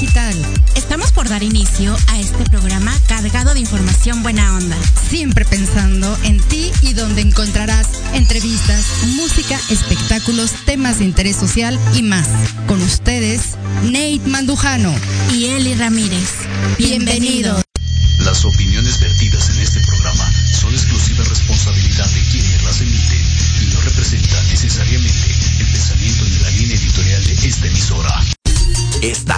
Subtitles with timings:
[0.00, 0.34] digital.
[0.76, 4.76] Estamos por dar inicio a este programa cargado de información buena onda.
[5.08, 8.84] Siempre pensando en ti y donde encontrarás entrevistas,
[9.16, 12.28] música, espectáculos, temas de interés social y más.
[12.68, 14.94] Con ustedes, Nate Mandujano
[15.34, 16.30] y Eli Ramírez.
[16.78, 17.62] Bienvenidos.
[18.20, 19.17] Las opiniones vertidas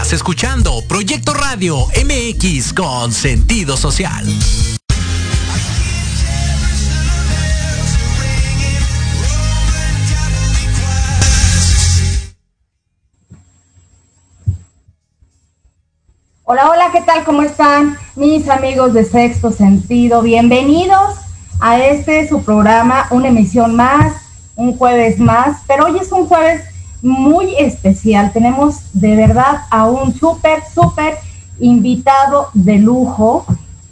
[0.01, 4.27] Escuchando Proyecto Radio MX con sentido social.
[16.43, 17.23] Hola, hola, ¿qué tal?
[17.23, 20.23] ¿Cómo están mis amigos de Sexto Sentido?
[20.23, 21.19] Bienvenidos
[21.61, 24.15] a este su programa, una emisión más,
[24.57, 26.70] un jueves más, pero hoy es un jueves
[27.03, 28.33] muy especial.
[28.33, 31.19] Tenemos de verdad a un súper, súper
[31.59, 33.45] invitado de lujo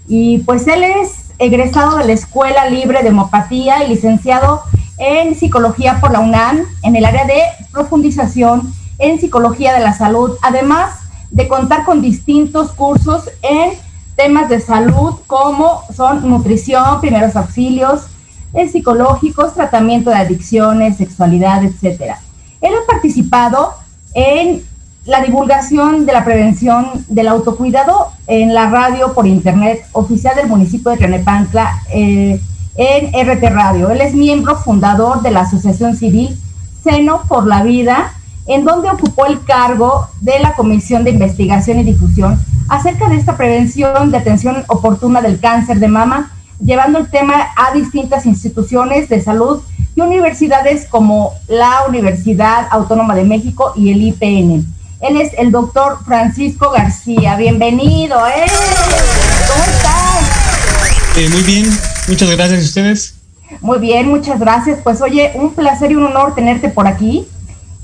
[0.06, 4.62] y pues él es egresado de la Escuela Libre de Homopatía y licenciado
[4.98, 7.40] en Psicología por la UNAM en el área de
[7.72, 10.32] profundización en Psicología de la Salud.
[10.42, 10.98] Además,
[11.30, 13.72] de contar con distintos cursos en
[14.16, 18.06] temas de salud como son nutrición, primeros auxilios,
[18.72, 22.18] psicológicos, tratamiento de adicciones, sexualidad, etcétera.
[22.60, 23.74] Él ha participado
[24.14, 24.62] en
[25.04, 30.90] la divulgación de la prevención del autocuidado en la radio por internet oficial del municipio
[30.90, 32.40] de Tlanepantla eh,
[32.76, 33.90] en RT Radio.
[33.90, 36.36] Él es miembro fundador de la Asociación Civil
[36.84, 38.12] Seno por la Vida
[38.46, 42.38] en donde ocupó el cargo de la Comisión de Investigación y Difusión
[42.68, 47.72] acerca de esta prevención de atención oportuna del cáncer de mama, llevando el tema a
[47.74, 49.62] distintas instituciones de salud
[49.98, 54.64] y universidades como la Universidad Autónoma de México y el IPN.
[55.00, 57.34] Él es el doctor Francisco García.
[57.34, 58.46] Bienvenido, ¿eh?
[59.48, 61.16] ¿Cómo estás?
[61.16, 61.66] Eh, muy bien,
[62.06, 63.14] muchas gracias a ustedes.
[63.60, 64.78] Muy bien, muchas gracias.
[64.84, 67.26] Pues oye, un placer y un honor tenerte por aquí.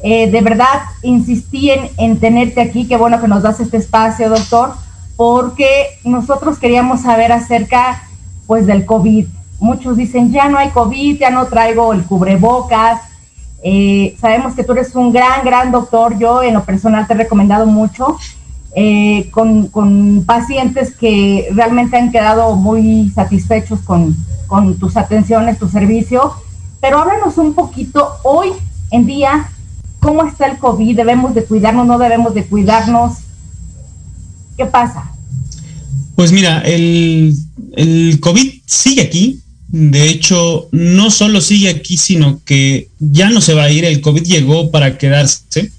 [0.00, 4.74] Eh, de verdad, insistí en, tenerte aquí, qué bueno que nos das este espacio, doctor,
[5.16, 8.04] porque nosotros queríamos saber acerca,
[8.46, 9.26] pues, del COVID.
[9.64, 13.00] Muchos dicen, ya no hay COVID, ya no traigo el cubrebocas.
[13.62, 16.18] Eh, sabemos que tú eres un gran, gran doctor.
[16.18, 18.16] Yo, en lo personal, te he recomendado mucho
[18.76, 24.16] eh, con, pacientes que realmente han quedado muy satisfechos con,
[24.46, 26.34] con tus atenciones, tu servicio.
[26.80, 28.50] Pero háblanos un poquito hoy
[28.90, 29.48] en día
[30.04, 30.96] ¿Cómo está el COVID?
[30.96, 31.86] ¿Debemos de cuidarnos?
[31.86, 33.20] ¿No debemos de cuidarnos?
[34.54, 35.10] ¿Qué pasa?
[36.14, 37.34] Pues mira, el,
[37.74, 39.40] el COVID sigue aquí.
[39.76, 43.84] De hecho, no solo sigue aquí, sino que ya no se va a ir.
[43.84, 45.72] El COVID llegó para quedarse.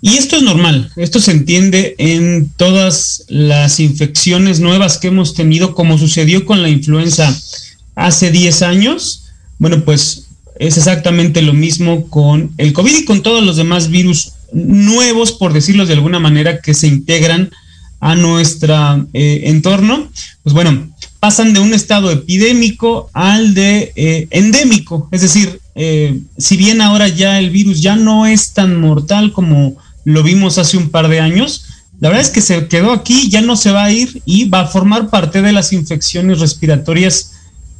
[0.00, 5.74] Y esto es normal, esto se entiende en todas las infecciones nuevas que hemos tenido,
[5.74, 7.38] como sucedió con la influenza
[7.96, 9.24] hace 10 años.
[9.58, 10.28] Bueno, pues
[10.58, 15.52] es exactamente lo mismo con el COVID y con todos los demás virus nuevos, por
[15.52, 17.50] decirlo de alguna manera, que se integran
[18.00, 20.10] a nuestro eh, entorno.
[20.44, 20.87] Pues bueno,
[21.20, 25.08] pasan de un estado epidémico al de eh, endémico.
[25.10, 29.76] Es decir, eh, si bien ahora ya el virus ya no es tan mortal como
[30.04, 31.64] lo vimos hace un par de años,
[32.00, 34.60] la verdad es que se quedó aquí, ya no se va a ir y va
[34.60, 37.32] a formar parte de las infecciones respiratorias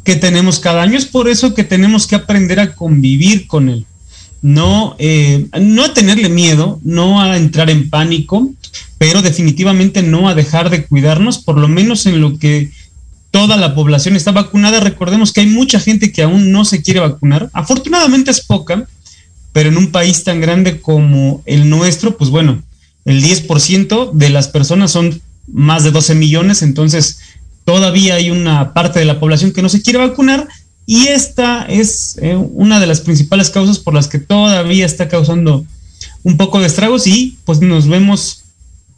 [0.02, 0.98] que tenemos cada año.
[0.98, 3.86] Es por eso que tenemos que aprender a convivir con él.
[4.42, 8.50] No, eh, no a tenerle miedo, no a entrar en pánico,
[8.98, 12.70] pero definitivamente no a dejar de cuidarnos, por lo menos en lo que
[13.30, 14.80] toda la población está vacunada.
[14.80, 17.50] Recordemos que hay mucha gente que aún no se quiere vacunar.
[17.52, 18.86] Afortunadamente es poca,
[19.52, 22.62] pero en un país tan grande como el nuestro, pues bueno,
[23.04, 25.20] el 10% de las personas son
[25.50, 27.20] más de 12 millones, entonces
[27.64, 30.46] todavía hay una parte de la población que no se quiere vacunar
[30.86, 35.64] y esta es eh, una de las principales causas por las que todavía está causando
[36.22, 38.44] un poco de estragos y pues nos vemos,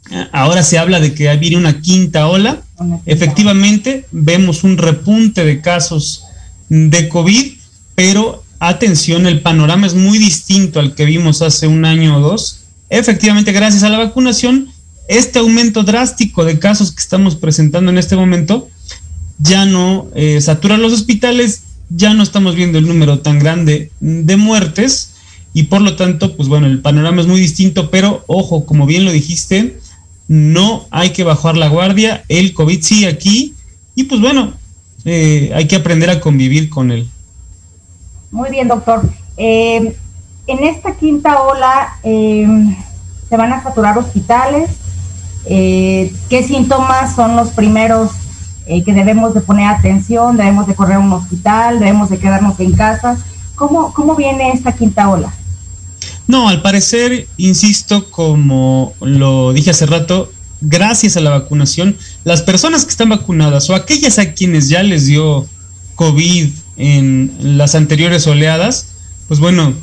[0.09, 2.61] eh, ahora se habla de que viene una quinta ola,
[3.05, 6.23] efectivamente vemos un repunte de casos
[6.69, 7.53] de COVID,
[7.95, 12.61] pero atención, el panorama es muy distinto al que vimos hace un año o dos.
[12.89, 14.69] Efectivamente, gracias a la vacunación,
[15.07, 18.69] este aumento drástico de casos que estamos presentando en este momento
[19.39, 24.37] ya no eh, satura los hospitales, ya no estamos viendo el número tan grande de
[24.37, 25.13] muertes
[25.53, 29.03] y por lo tanto, pues bueno, el panorama es muy distinto, pero ojo, como bien
[29.03, 29.79] lo dijiste,
[30.31, 33.53] no hay que bajar la guardia, el COVID sigue aquí
[33.95, 34.53] y pues bueno,
[35.03, 37.09] eh, hay que aprender a convivir con él.
[38.31, 39.01] Muy bien, doctor.
[39.35, 39.93] Eh,
[40.47, 42.47] en esta quinta ola eh,
[43.27, 44.69] se van a saturar hospitales.
[45.47, 48.11] Eh, ¿Qué síntomas son los primeros
[48.67, 50.37] eh, que debemos de poner atención?
[50.37, 51.77] ¿Debemos de correr a un hospital?
[51.79, 53.17] ¿Debemos de quedarnos en casa?
[53.55, 55.33] ¿Cómo, cómo viene esta quinta ola?
[56.27, 60.31] No, al parecer, insisto, como lo dije hace rato,
[60.61, 65.07] gracias a la vacunación, las personas que están vacunadas o aquellas a quienes ya les
[65.07, 65.47] dio
[65.95, 68.87] COVID en las anteriores oleadas,
[69.27, 69.73] pues bueno,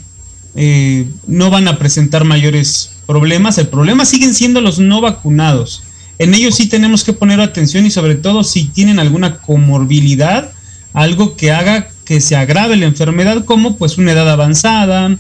[0.55, 3.59] eh, no van a presentar mayores problemas.
[3.59, 5.83] El problema siguen siendo los no vacunados.
[6.19, 10.51] En ellos sí tenemos que poner atención y sobre todo si tienen alguna comorbilidad,
[10.93, 15.15] algo que haga que se agrave la enfermedad como pues una edad avanzada,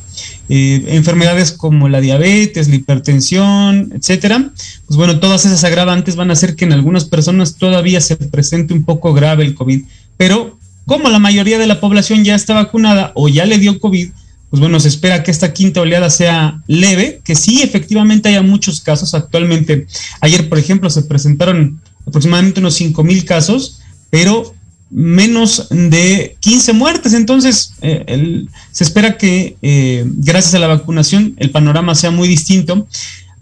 [0.48, 4.52] eh, enfermedades como la diabetes, la hipertensión, etcétera.
[4.86, 8.72] Pues bueno, todas esas agravantes van a hacer que en algunas personas todavía se presente
[8.72, 9.82] un poco grave el COVID.
[10.16, 14.08] Pero como la mayoría de la población ya está vacunada o ya le dio COVID,
[14.48, 18.80] pues bueno, se espera que esta quinta oleada sea leve, que sí, efectivamente haya muchos
[18.80, 19.86] casos actualmente.
[20.22, 24.54] Ayer, por ejemplo, se presentaron aproximadamente unos 5 mil casos, pero
[24.90, 27.14] menos de 15 muertes.
[27.14, 32.86] Entonces, eh, se espera que eh, gracias a la vacunación el panorama sea muy distinto.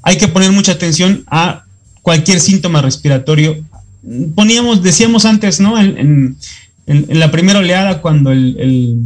[0.03, 1.65] Hay que poner mucha atención a
[2.03, 3.65] cualquier síntoma respiratorio.
[4.35, 5.81] Poníamos, decíamos antes, ¿no?
[5.81, 6.37] En,
[6.87, 9.03] la primera oleada, cuando el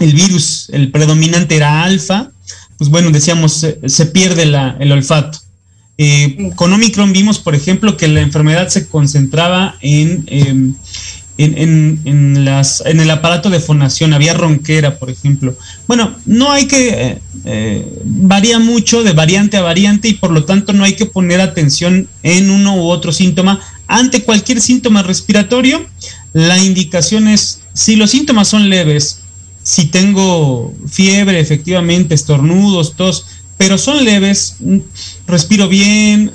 [0.00, 2.30] el virus, el predominante era alfa,
[2.78, 5.38] pues bueno, decíamos, se, pierde el olfato.
[5.96, 10.76] Eh, con Omicron vimos, por ejemplo, que la enfermedad se concentraba en,
[11.38, 15.56] em, en, las, en el aparato de fonación, había ronquera, por ejemplo.
[15.86, 20.44] Bueno, no hay que, eh, eh, varía mucho de variante a variante y por lo
[20.44, 23.60] tanto no hay que poner atención en uno u otro síntoma.
[23.86, 25.84] Ante cualquier síntoma respiratorio,
[26.32, 29.20] la indicación es, si los síntomas son leves,
[29.62, 33.26] si tengo fiebre, efectivamente, estornudos, tos,
[33.56, 34.78] pero son leves, mm,
[35.26, 36.32] respiro bien,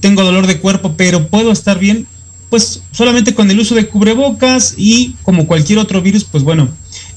[0.00, 2.06] tengo dolor de cuerpo, pero puedo estar bien,
[2.50, 6.68] pues solamente con el uso de cubrebocas y como cualquier otro virus, pues bueno,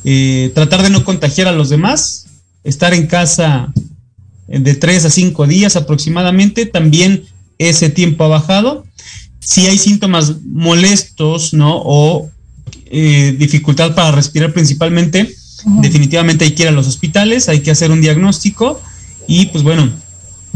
[0.03, 2.25] eh, tratar de no contagiar a los demás,
[2.63, 3.71] estar en casa
[4.47, 7.25] de tres a cinco días aproximadamente, también
[7.59, 8.85] ese tiempo ha bajado.
[9.39, 11.81] Si hay síntomas molestos, ¿no?
[11.83, 12.29] O
[12.91, 15.35] eh, dificultad para respirar principalmente,
[15.81, 18.81] definitivamente hay que ir a los hospitales, hay que hacer un diagnóstico
[19.27, 19.91] y pues bueno,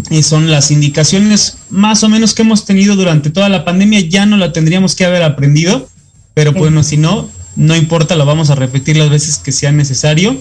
[0.10, 4.26] eh, son las indicaciones más o menos que hemos tenido durante toda la pandemia, ya
[4.26, 5.88] no la tendríamos que haber aprendido,
[6.34, 10.36] pero bueno, si no, no importa, lo vamos a repetir las veces que sea necesario.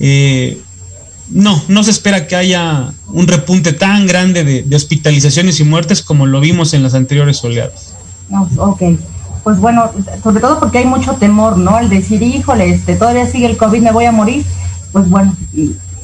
[0.00, 0.60] Eh,
[1.28, 6.26] no, no se espera que haya un repunte tan grande de, hospitalizaciones y muertes como
[6.26, 7.94] lo vimos en las anteriores oleadas.
[8.56, 8.82] ok
[9.42, 9.90] pues bueno,
[10.22, 11.78] sobre todo porque hay mucho temor, ¿no?
[11.78, 14.44] El decir, híjole, este, todavía sigue el COVID, me voy a morir.
[14.92, 15.34] Pues bueno,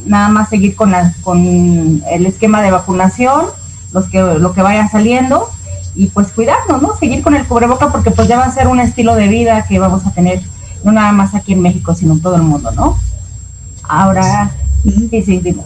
[0.06, 3.46] nada más seguir con, con el esquema de vacunación,
[3.92, 5.50] los que, lo que vaya saliendo,
[5.94, 6.96] y pues cuidarnos, ¿no?
[6.98, 9.78] Seguir con el cubreboca porque pues ya va a ser un estilo de vida que
[9.78, 10.40] vamos a tener,
[10.84, 12.98] no nada más aquí en México, sino en todo el mundo, ¿no?
[13.82, 15.56] Ahora, sí, sí, sí.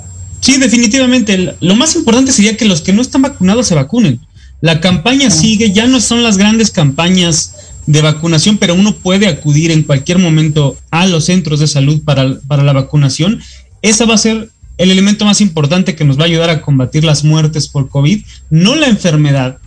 [0.41, 1.57] Sí, definitivamente.
[1.61, 4.21] Lo más importante sería que los que no están vacunados se vacunen.
[4.61, 7.55] La campaña sigue, ya no son las grandes campañas
[7.87, 12.39] de vacunación, pero uno puede acudir en cualquier momento a los centros de salud para,
[12.47, 13.41] para la vacunación.
[13.83, 17.05] Esa va a ser el elemento más importante que nos va a ayudar a combatir
[17.05, 19.59] las muertes por COVID, no la enfermedad,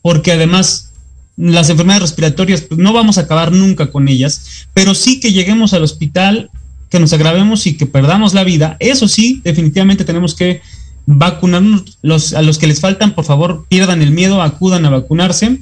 [0.00, 0.92] porque además
[1.36, 5.74] las enfermedades respiratorias pues, no vamos a acabar nunca con ellas, pero sí que lleguemos
[5.74, 6.50] al hospital,
[6.88, 8.76] que nos agravemos y que perdamos la vida.
[8.78, 10.60] Eso sí, definitivamente tenemos que
[11.06, 11.98] vacunarnos,
[12.34, 15.60] a los que les faltan, por favor, pierdan el miedo, acudan a vacunarse.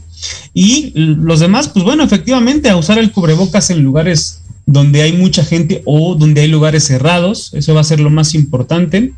[0.52, 4.39] Y los demás, pues bueno, efectivamente, a usar el cubrebocas en lugares
[4.72, 8.34] donde hay mucha gente o donde hay lugares cerrados, eso va a ser lo más
[8.34, 9.12] importante.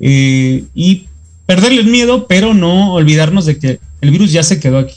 [0.00, 1.06] Eh, y
[1.46, 4.96] perderle el miedo, pero no olvidarnos de que el virus ya se quedó aquí.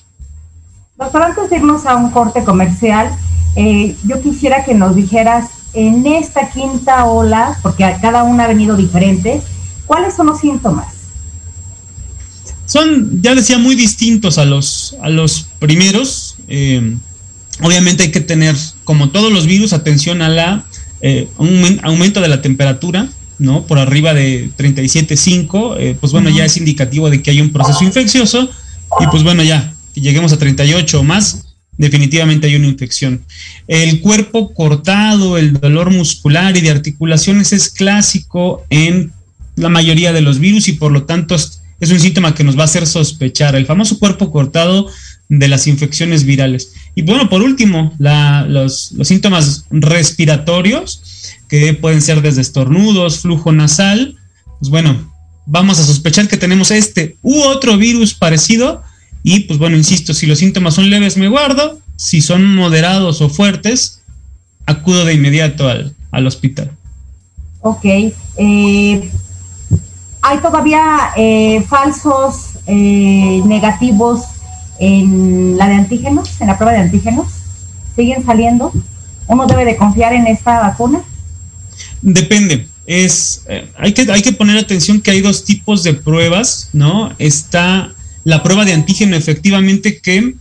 [0.97, 3.09] Doctor, antes de irnos a un corte comercial,
[3.55, 8.77] eh, yo quisiera que nos dijeras en esta quinta ola, porque cada una ha venido
[8.77, 9.41] diferente,
[9.85, 10.87] ¿Cuáles son los síntomas?
[12.65, 16.35] Son, ya decía, muy distintos a los, a los primeros.
[16.47, 16.95] Eh,
[17.61, 20.65] obviamente hay que tener, como todos los virus, atención a la
[21.01, 23.65] eh, un aumento de la temperatura, ¿no?
[23.67, 27.83] Por arriba de 37.5, eh, pues bueno, ya es indicativo de que hay un proceso
[27.83, 28.49] infeccioso
[29.01, 31.45] y pues bueno, ya, que lleguemos a 38 o más,
[31.77, 33.23] definitivamente hay una infección.
[33.67, 39.11] El cuerpo cortado, el dolor muscular y de articulaciones es clásico en
[39.55, 41.61] la mayoría de los virus y por lo tanto es,
[41.91, 44.87] un síntoma que nos va a hacer sospechar el famoso cuerpo cortado
[45.29, 46.73] de las infecciones virales.
[46.93, 51.01] Y bueno, por último, los, síntomas respiratorios,
[51.47, 54.17] que pueden ser desde estornudos, flujo nasal,
[54.59, 55.13] pues bueno,
[55.45, 58.81] vamos a sospechar que tenemos este u otro virus parecido
[59.23, 63.29] y pues bueno, insisto, si los síntomas son leves me guardo, si son moderados o
[63.29, 64.01] fuertes,
[64.65, 66.71] acudo de inmediato al, al hospital.
[67.61, 67.85] Ok.
[68.37, 69.11] Eh,
[70.21, 74.23] ¿Hay todavía eh, falsos eh, negativos
[74.79, 77.27] en la de antígenos, en la prueba de antígenos?
[77.95, 78.73] ¿Siguen saliendo?
[79.27, 81.01] ¿Uno debe de confiar en esta vacuna?
[82.01, 82.67] Depende.
[82.85, 83.43] Es,
[83.77, 87.11] hay, que, hay que poner atención que hay dos tipos de pruebas, ¿no?
[87.17, 87.91] Está
[88.23, 90.35] la prueba de antígeno efectivamente que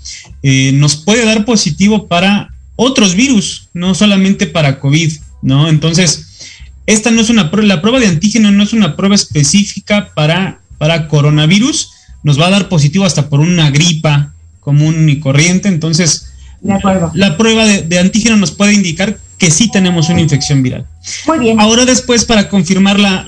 [0.73, 5.13] nos puede dar positivo para otros virus, no solamente para COVID,
[5.43, 5.69] ¿no?
[5.69, 6.51] Entonces,
[6.87, 10.61] esta no es una prueba, la prueba de antígeno no es una prueba específica para,
[10.77, 11.93] para coronavirus,
[12.25, 17.67] nos va a dar positivo hasta por una gripa común y corriente, entonces la prueba
[17.67, 20.87] de, antígeno nos puede indicar que sí tenemos una infección viral.
[21.27, 21.61] Muy bien.
[21.61, 23.27] Ahora después, para confirmar la,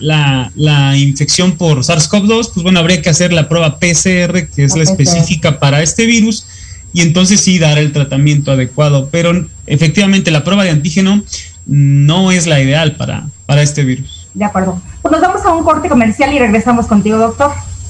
[0.54, 4.82] la, infección por SARS-CoV-2, pues bueno, habría que hacer la prueba PCR, que es la,
[4.82, 6.46] específica para este virus,
[6.94, 9.10] y entonces sí dar el tratamiento adecuado.
[9.10, 11.22] Pero efectivamente la prueba de antígeno
[11.66, 14.28] no es la ideal para, para este virus.
[14.32, 14.80] De acuerdo.
[15.02, 17.52] Pues nos vamos a un corte comercial y regresamos contigo, doctor.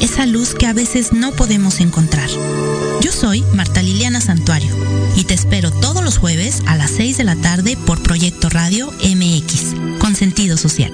[0.00, 2.28] esa luz que a veces no podemos encontrar.
[3.00, 4.74] Yo soy Marta Liliana Santuario
[5.16, 8.92] y te espero todos los jueves a las 6 de la tarde por Proyecto Radio
[9.02, 10.92] MX, con sentido social.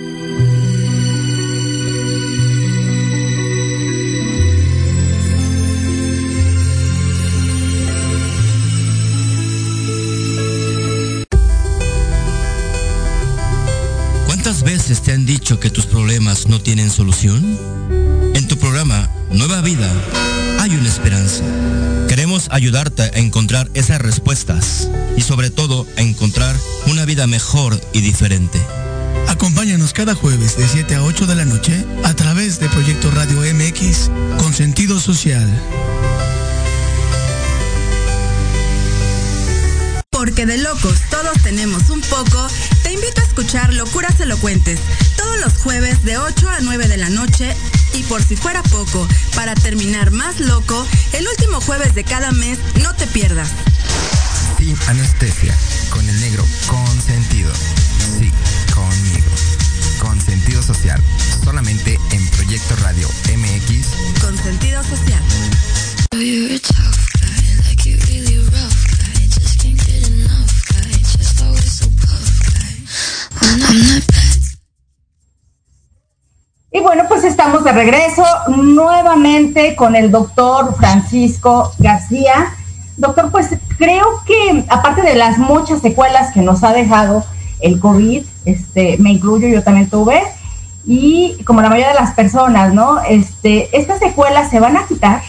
[14.27, 17.84] ¿Cuántas veces te han dicho que tus problemas no tienen solución?
[18.35, 19.91] En tu programa Nueva Vida
[20.59, 21.45] hay una esperanza.
[22.09, 28.00] Queremos ayudarte a encontrar esas respuestas y sobre todo a encontrar una vida mejor y
[28.00, 28.61] diferente.
[29.29, 33.41] Acompáñanos cada jueves de 7 a 8 de la noche a través de Proyecto Radio
[33.55, 35.49] MX con sentido social.
[40.11, 42.49] Porque de locos todos tenemos un poco,
[42.83, 44.81] te invito a escuchar Locuras Elocuentes
[45.17, 47.55] todos los jueves de 8 a 9 de la noche
[47.95, 52.59] y por si fuera poco, para terminar más loco, el último jueves de cada mes
[52.83, 53.49] no te pierdas.
[54.59, 55.57] Sin anestesia,
[55.91, 57.53] con el negro consentido.
[58.19, 58.31] Sí,
[58.75, 59.31] conmigo.
[60.01, 61.01] Con sentido social,
[61.43, 64.21] solamente en Proyecto Radio MX.
[64.21, 65.23] Con sentido social.
[66.21, 66.61] Y
[76.95, 82.55] bueno, pues estamos de regreso nuevamente con el doctor Francisco García.
[82.97, 83.49] Doctor, pues
[83.79, 87.25] creo que aparte de las muchas secuelas que nos ha dejado
[87.59, 90.23] el COVID, este, me incluyo, yo también tuve,
[90.87, 93.01] y como la mayoría de las personas, ¿no?
[93.01, 95.21] Este, estas secuelas se van a quitar.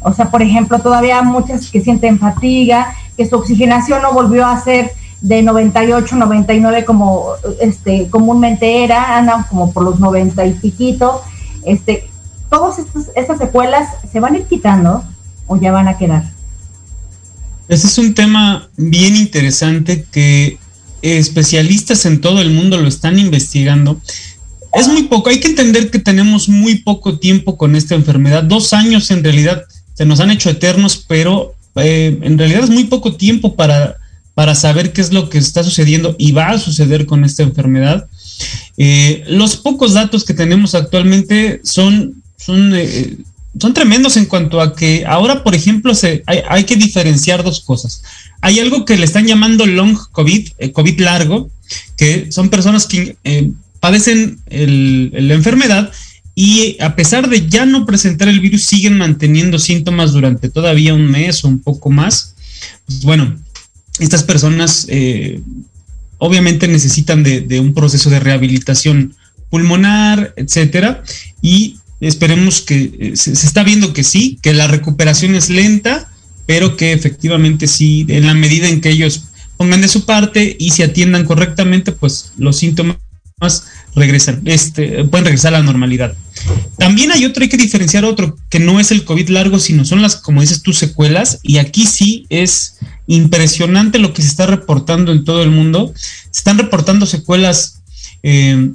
[0.00, 4.58] O sea, por ejemplo, todavía muchas que sienten fatiga, que su oxigenación no volvió a
[4.58, 7.26] ser de 98, 99 como
[7.60, 11.22] este comúnmente era, andan como por los 90 y piquito.
[11.64, 12.08] Este,
[12.48, 12.78] todas
[13.14, 15.04] estas secuelas se van a ir quitando
[15.46, 16.24] o ya van a quedar.
[17.68, 20.58] Este es un tema bien interesante que
[21.02, 24.00] especialistas en todo el mundo lo están investigando.
[24.72, 28.42] Es muy poco, hay que entender que tenemos muy poco tiempo con esta enfermedad.
[28.42, 29.64] Dos años en realidad
[29.94, 33.96] se nos han hecho eternos, pero eh, en realidad es muy poco tiempo para
[34.38, 38.06] para saber qué es lo que está sucediendo y va a suceder con esta enfermedad.
[38.76, 43.16] Eh, los pocos datos que tenemos actualmente son, eh,
[43.60, 48.04] son tremendos en cuanto a que ahora, por ejemplo, se, hay, que diferenciar dos cosas.
[48.40, 51.50] Hay algo que le están llamando long COVID, eh, COVID largo,
[51.96, 53.16] que son personas que
[53.80, 55.90] padecen la enfermedad
[56.36, 61.10] y a pesar de ya no presentar el virus, siguen manteniendo síntomas durante todavía un
[61.10, 62.36] mes o un poco más.
[62.86, 63.36] Pues bueno,
[63.98, 65.40] estas personas eh,
[66.18, 69.14] obviamente necesitan de, un proceso de rehabilitación
[69.50, 71.02] pulmonar, etcétera,
[71.40, 76.10] y esperemos que eh, se, está viendo que sí, que la recuperación es lenta,
[76.46, 79.24] pero que efectivamente sí, en la medida en que ellos
[79.56, 82.98] pongan de su parte y se atiendan correctamente, pues los síntomas
[83.98, 86.14] regresan, este, pueden regresar a la normalidad.
[86.78, 90.00] También hay otro, hay que diferenciar otro, que no es el COVID largo, sino son
[90.00, 95.10] las, como dices tú, secuelas, y aquí sí es impresionante lo que se está reportando
[95.10, 95.92] en todo el mundo.
[96.30, 97.80] Se están reportando secuelas
[98.22, 98.70] eh,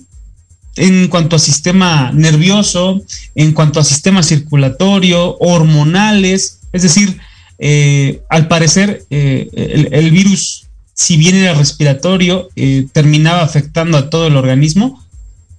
[0.76, 3.02] en cuanto a sistema nervioso,
[3.36, 7.20] en cuanto a sistema circulatorio, hormonales, es decir,
[7.60, 9.48] eh, al parecer eh,
[9.92, 12.50] el, virus, si bien era respiratorio,
[12.92, 15.03] terminaba afectando a todo el organismo.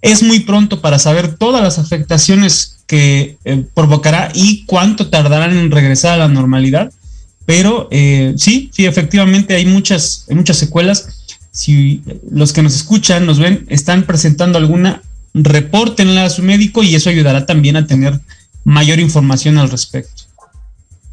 [0.04, 3.38] Es muy pronto para saber todas las afectaciones que
[3.74, 6.92] provocará y cuánto tardarán en regresar a la normalidad
[7.46, 11.38] pero eh, sí, sí, efectivamente hay muchas, muchas secuelas.
[11.50, 15.02] Si los que nos escuchan, nos ven, están presentando alguna,
[15.34, 18.18] repórtenla a su médico y eso ayudará también a tener
[18.64, 20.24] mayor información al respecto.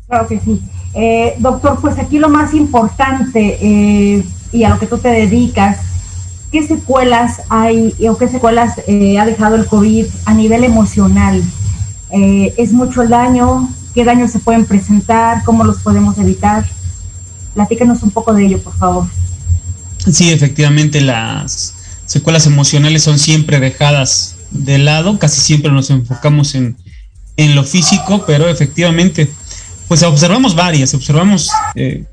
[0.07, 0.61] Claro que sí.
[0.93, 5.79] Eh, doctor, pues aquí lo más importante eh, y a lo que tú te dedicas,
[6.51, 11.41] ¿qué secuelas hay o qué secuelas ha dejado el COVID a nivel emocional?
[12.11, 13.69] ¿Es mucho el daño?
[13.93, 16.65] qué daños se pueden presentar, cómo los podemos evitar.
[17.53, 19.07] Platícanos un poco de ello, por favor.
[20.11, 21.73] Sí, efectivamente, las
[22.05, 26.75] secuelas emocionales son siempre dejadas de lado, casi siempre nos enfocamos en,
[27.55, 29.27] lo físico, pero efectivamente,
[29.87, 32.05] pues observamos varias, observamos eh,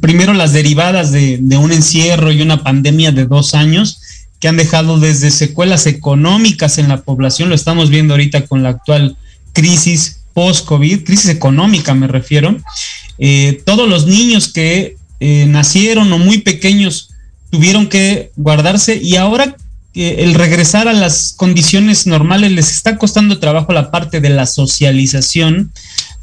[0.00, 4.00] primero las derivadas de, un encierro y una pandemia de dos años
[4.38, 8.70] que han dejado desde secuelas económicas en la población, lo estamos viendo ahorita con la
[8.70, 9.16] actual
[9.52, 12.56] crisis post-COVID, crisis económica me refiero,
[13.18, 17.10] eh, todos los niños que eh, nacieron o muy pequeños
[17.50, 19.56] tuvieron que guardarse y ahora
[19.94, 25.72] el regresar a las condiciones normales les está costando trabajo la parte de la socialización,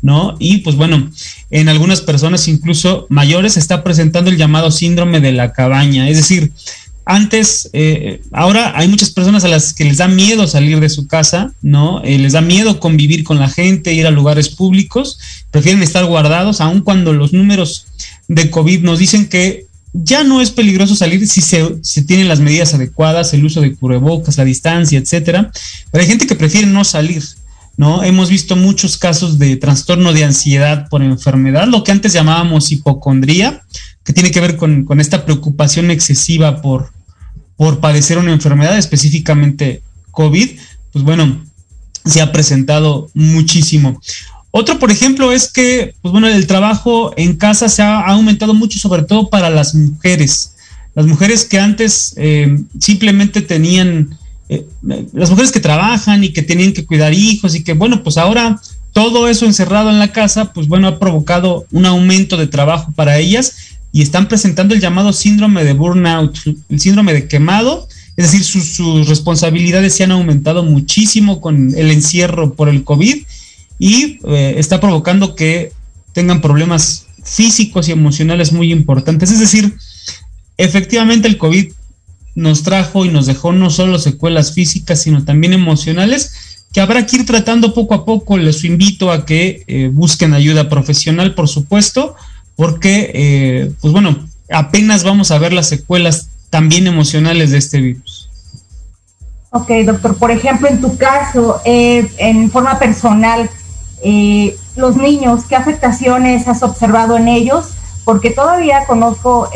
[0.02, 0.36] ¿no?
[0.40, 1.10] Y pues bueno,
[1.50, 6.52] en algunas personas incluso mayores está presentando el llamado síndrome de la cabaña, es decir,
[7.10, 11.08] antes, eh, ahora hay muchas personas a las que les da miedo salir de su
[11.08, 12.04] casa, ¿no?
[12.04, 15.18] Eh, les da miedo convivir con la gente, ir a lugares públicos,
[15.50, 17.88] prefieren estar guardados, aun cuando los números
[18.28, 21.64] de COVID nos dicen que ya no es peligroso salir si se,
[22.06, 25.50] tienen las medidas adecuadas, el uso de cubrebocas, la distancia, etcétera.
[25.92, 27.24] Pero hay gente que prefiere no salir,
[27.78, 28.04] ¿no?
[28.04, 33.62] Hemos visto muchos casos de trastorno de ansiedad por enfermedad, lo que antes llamábamos hipocondría,
[34.04, 36.92] que tiene que ver con, con esta preocupación excesiva por,
[37.56, 40.50] por padecer una enfermedad, específicamente COVID,
[40.92, 41.46] pues bueno,
[42.06, 44.02] se ha presentado muchísimo.
[44.52, 48.80] Otro, por ejemplo, es que, pues bueno, el trabajo en casa se ha, aumentado mucho,
[48.80, 50.54] sobre todo para las mujeres.
[50.96, 54.17] Las mujeres que antes eh, simplemente tenían,
[54.50, 54.66] eh,
[55.14, 58.60] las mujeres que trabajan y que tenían que cuidar hijos y que, bueno, pues ahora
[58.94, 63.18] todo eso encerrado en la casa, pues bueno, ha provocado un aumento de trabajo para
[63.18, 66.38] ellas y están presentando el llamado síndrome de burnout,
[66.70, 72.54] el síndrome de quemado, es decir, sus, responsabilidades se han aumentado muchísimo con el encierro
[72.54, 73.18] por el COVID
[73.78, 75.72] y eh, está provocando que
[76.14, 79.30] tengan problemas físicos y emocionales muy importantes.
[79.30, 79.76] Es decir,
[80.58, 81.72] efectivamente el COVID
[82.38, 86.34] nos trajo y nos dejó no solo secuelas físicas, sino también emocionales
[86.72, 88.38] que habrá que ir tratando poco a poco.
[88.38, 92.16] Les invito a que eh, busquen ayuda profesional, por supuesto,
[92.56, 98.30] porque, eh, pues bueno, apenas vamos a ver las secuelas también emocionales de este virus.
[99.50, 103.50] Ok, doctor, por ejemplo, en tu caso, eh, en forma personal,
[104.04, 107.77] eh, los niños, ¿qué afectaciones has observado en ellos?
[108.08, 109.50] Porque todavía conozco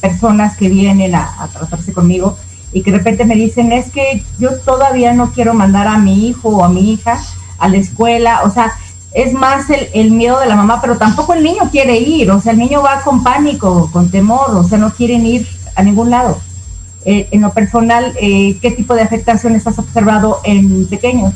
[0.00, 2.38] personas que vienen a, a, tratarse conmigo
[2.72, 6.28] y que de repente me dicen, es que yo todavía no quiero mandar a mi
[6.28, 7.20] hijo o a mi hija
[7.58, 8.72] a la escuela, o sea,
[9.12, 12.52] es más el, miedo de la mamá, pero tampoco el niño quiere ir, o sea,
[12.52, 16.40] el niño va con pánico, con temor, o sea, no quieren ir a ningún lado.
[17.04, 21.34] Eh, en lo personal, eh, ¿qué tipo de afectaciones has observado en pequeños?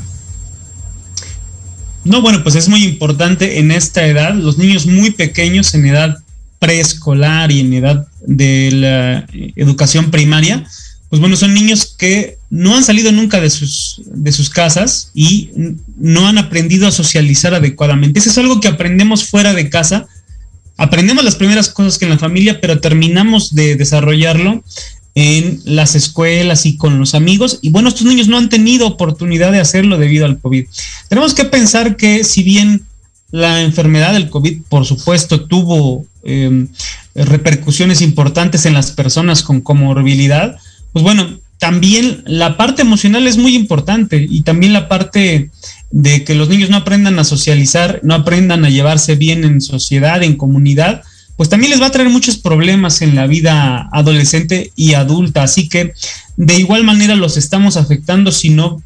[2.03, 6.17] No, bueno, pues es muy importante en esta edad, los niños muy pequeños en edad
[6.65, 10.65] preescolar y en edad de la educación primaria,
[11.09, 15.51] pues bueno, son niños que no han salido nunca de sus, de sus casas y
[15.97, 18.19] no han aprendido a socializar adecuadamente.
[18.19, 20.07] Eso es algo que aprendemos fuera de casa.
[20.75, 24.63] Aprendemos las primeras cosas que en la familia, pero terminamos de desarrollarlo
[25.13, 27.59] en las escuelas y con los amigos.
[27.61, 30.65] Y bueno, estos niños no han tenido oportunidad de hacerlo debido al COVID.
[31.09, 32.81] Tenemos que pensar que si bien
[33.31, 36.67] la enfermedad del COVID, por supuesto, tuvo em,
[37.13, 40.57] repercusiones importantes en las personas con comorbilidad,
[40.93, 45.49] pues bueno, también la parte emocional es muy importante y también la parte
[45.91, 50.21] de que los niños no aprendan a socializar, no aprendan a llevarse bien en sociedad,
[50.23, 51.03] en comunidad,
[51.37, 55.43] pues también les va a traer muchos problemas en la vida adolescente y adulta.
[55.43, 55.93] Así que
[56.37, 58.81] de igual manera los estamos afectando si no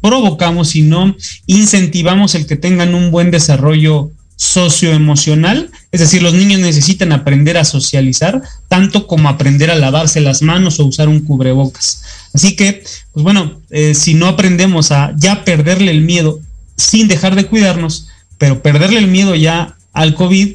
[0.00, 6.60] provocamos, si no incentivamos el que tengan un buen desarrollo socioemocional, es decir, los niños
[6.60, 12.02] necesitan aprender a socializar, tanto como aprender a lavarse las manos o usar un cubrebocas.
[12.32, 12.82] Así que,
[13.12, 16.40] pues bueno, eh, si no aprendemos a ya perderle el miedo
[16.76, 18.08] sin dejar de cuidarnos,
[18.38, 20.54] pero perderle el miedo ya al COVID,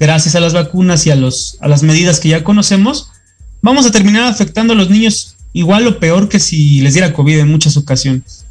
[0.00, 3.10] gracias a las vacunas y a, los, a las medidas que ya conocemos,
[3.60, 7.40] vamos a terminar afectando a los niños igual o peor que si les diera COVID
[7.40, 8.45] en muchas ocasiones.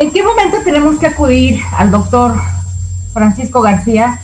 [0.00, 2.34] ¿En qué momento tenemos que acudir al doctor
[3.12, 4.18] Francisco García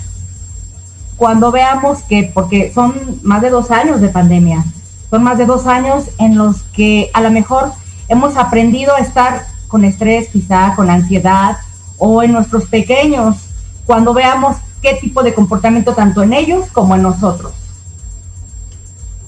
[1.19, 4.65] cuando veamos que, porque son más de dos años de pandemia,
[5.11, 7.73] son más de dos años en los que a lo mejor
[8.09, 11.59] hemos aprendido a estar con estrés, quizá con ansiedad,
[11.99, 13.37] o en nuestros pequeños,
[13.85, 17.53] cuando veamos qué tipo de comportamiento tanto en ellos como en nosotros.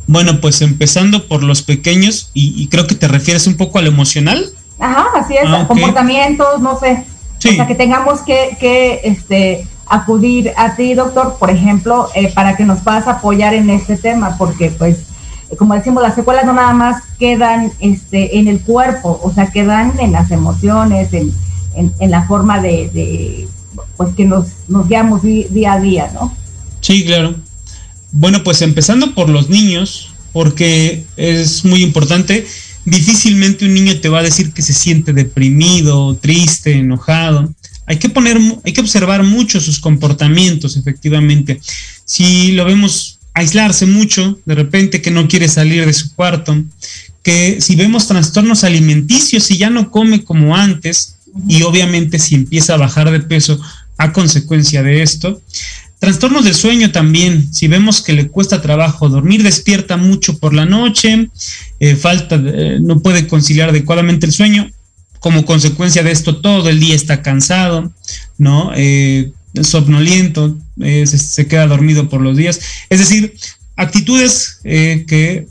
[0.07, 4.51] Bueno, pues empezando por los pequeños, y, creo que te refieres un poco al emocional.
[4.79, 7.05] Ajá, así es, ah, comportamientos, no sé,
[7.39, 12.57] o sea, que tengamos que, que este, acudir a ti, doctor, por ejemplo, eh, para
[12.57, 14.99] que nos puedas apoyar en este tema, porque pues,
[15.59, 19.99] como decimos, las secuelas no nada más quedan este, en el cuerpo, o sea, quedan
[19.99, 21.33] en las emociones, en,
[21.75, 23.49] en, la forma de,
[23.97, 26.35] pues que nos, nos guiamos día a día, ¿no?
[26.81, 27.35] Sí, claro.
[28.13, 32.47] Bueno, pues empezando por los niños, porque es muy importante
[32.89, 37.53] difícilmente un niño te va a decir que se siente deprimido, triste, enojado.
[37.87, 41.61] Hay que poner, hay que observar mucho sus comportamientos, efectivamente.
[42.05, 46.65] Si lo vemos aislarse mucho, de repente que no quiere salir de su cuarto,
[47.23, 52.75] que si vemos trastornos alimenticios y ya no come como antes, y obviamente si empieza
[52.75, 53.61] a bajar de peso
[53.97, 55.41] a consecuencia de esto,
[55.99, 60.65] Trastornos del sueño también, si vemos que le cuesta trabajo dormir, despierta mucho por la
[60.65, 61.29] noche,
[61.81, 64.71] eh, falta, eh, no puede conciliar adecuadamente el sueño,
[65.19, 67.93] como consecuencia de esto todo el día está cansado,
[68.39, 68.71] ¿no?
[68.77, 69.33] Eh,
[69.63, 72.61] somnoliento, se, queda dormido por los días.
[72.91, 73.35] Es decir,
[73.75, 75.49] actitudes que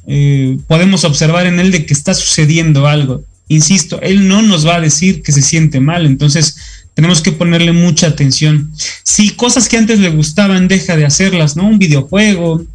[0.68, 3.26] podemos observar en él de que está sucediendo algo.
[3.50, 6.58] Insisto, él no nos va a decir que se siente mal, entonces
[6.98, 8.72] tenemos que ponerle mucha atención.
[9.04, 11.68] Si cosas que antes le gustaban deja de hacerlas, ¿no?
[11.68, 12.66] Un videojuego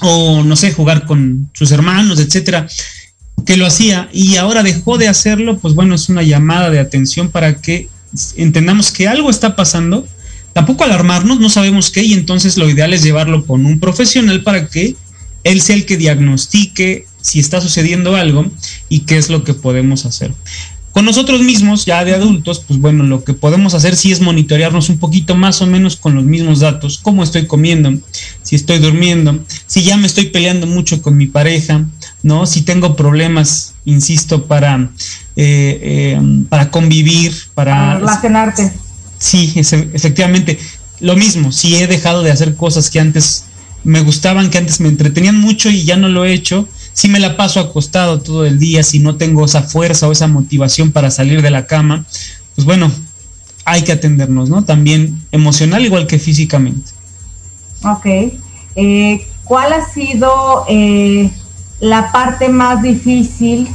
[0.00, 2.68] o no sé, jugar con sus hermanos, etcétera,
[3.44, 7.32] que lo hacía y ahora dejó de hacerlo, pues bueno, es una llamada de atención
[7.32, 7.88] para que
[8.36, 10.06] entendamos que algo está pasando.
[10.52, 14.68] Tampoco alarmarnos, no sabemos qué y entonces lo ideal es llevarlo con un profesional para
[14.68, 14.94] que
[15.42, 18.48] él sea el que diagnostique si está sucediendo algo
[18.88, 20.32] y qué es lo que podemos hacer.
[20.98, 24.88] Con nosotros mismos, ya de adultos, pues bueno, lo que podemos hacer sí es monitorearnos
[24.88, 27.92] un poquito más o menos con los mismos datos, cómo estoy comiendo,
[28.42, 31.84] si estoy durmiendo, si ya me estoy peleando mucho con mi pareja,
[32.24, 32.46] ¿no?
[32.46, 34.90] Si tengo problemas, insisto, para,
[35.36, 35.78] eh,
[36.16, 37.98] eh, para convivir, para...
[37.98, 38.72] relacionarte.
[39.20, 40.58] Sí, efectivamente.
[40.98, 43.44] Lo mismo, si he dejado de hacer cosas que antes
[43.84, 47.20] me gustaban, que antes me entretenían mucho y ya no lo he hecho, si me
[47.20, 51.12] la paso acostado todo el día, si no tengo esa fuerza o esa motivación para
[51.12, 52.04] salir de la cama,
[52.56, 52.90] pues bueno,
[53.64, 54.64] hay que atendernos, ¿no?
[54.64, 56.90] También emocional igual que físicamente.
[57.84, 58.04] Ok.
[58.74, 61.30] Eh, ¿Cuál ha sido eh,
[61.78, 63.68] la parte más difícil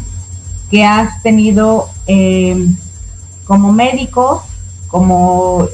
[0.69, 2.57] que has tenido eh,
[3.45, 4.45] como médico,
[4.87, 5.69] como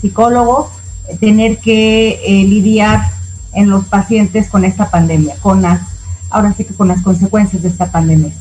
[0.00, 0.70] psicólogo,
[1.20, 3.10] tener que lidiar
[3.52, 5.93] en los pacientes con esta pandemia, con las
[6.34, 8.32] ahora sí que con las consecuencias de esta pandemia?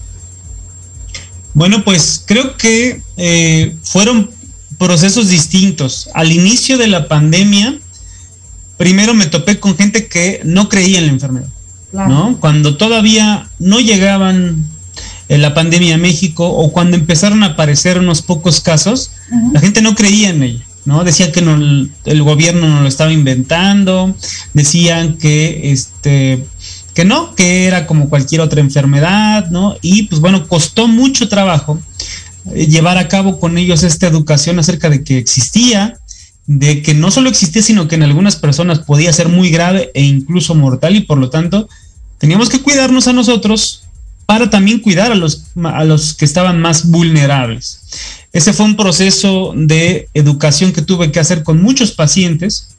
[1.53, 4.31] Bueno, pues creo que eh, fueron
[4.79, 6.09] procesos distintos.
[6.15, 7.77] Al inicio de la pandemia,
[8.77, 11.47] primero me topé con gente que no creía en la enfermedad,
[11.93, 12.37] ¿no?
[12.39, 14.65] Cuando todavía no llegaban
[15.29, 19.11] en la pandemia a México o cuando empezaron a aparecer unos pocos casos,
[19.51, 20.65] la gente no creía en ella.
[20.85, 21.03] ¿no?
[21.03, 24.15] Decía que el gobierno no lo estaba inventando,
[24.53, 26.43] decían que este
[26.93, 29.75] que no, que era como cualquier otra enfermedad, ¿no?
[29.81, 31.79] Y pues bueno, costó mucho trabajo
[32.53, 35.97] eh, llevar a cabo con ellos esta educación acerca de que existía,
[36.45, 40.03] de que no solo existía, sino que en algunas personas podía ser muy grave e
[40.03, 41.69] incluso mortal y por lo tanto
[42.17, 43.83] teníamos que cuidarnos a nosotros
[44.25, 47.81] para también cuidar a los, a los que estaban más vulnerables.
[48.31, 52.72] Ese fue un proceso de educación que tuve que hacer con muchos pacientes.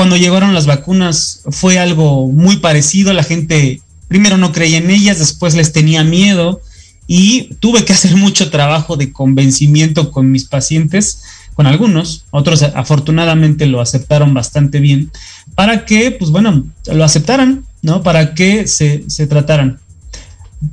[0.00, 5.18] Cuando llegaron las vacunas fue algo muy parecido, la gente primero no creía en ellas,
[5.18, 6.62] después les tenía miedo
[7.06, 13.66] y tuve que hacer mucho trabajo de convencimiento con mis pacientes, con algunos, otros afortunadamente
[13.66, 15.10] lo aceptaron bastante bien,
[15.54, 18.02] para que, pues bueno, lo aceptaran, ¿no?
[18.02, 19.80] Para que se, se trataran.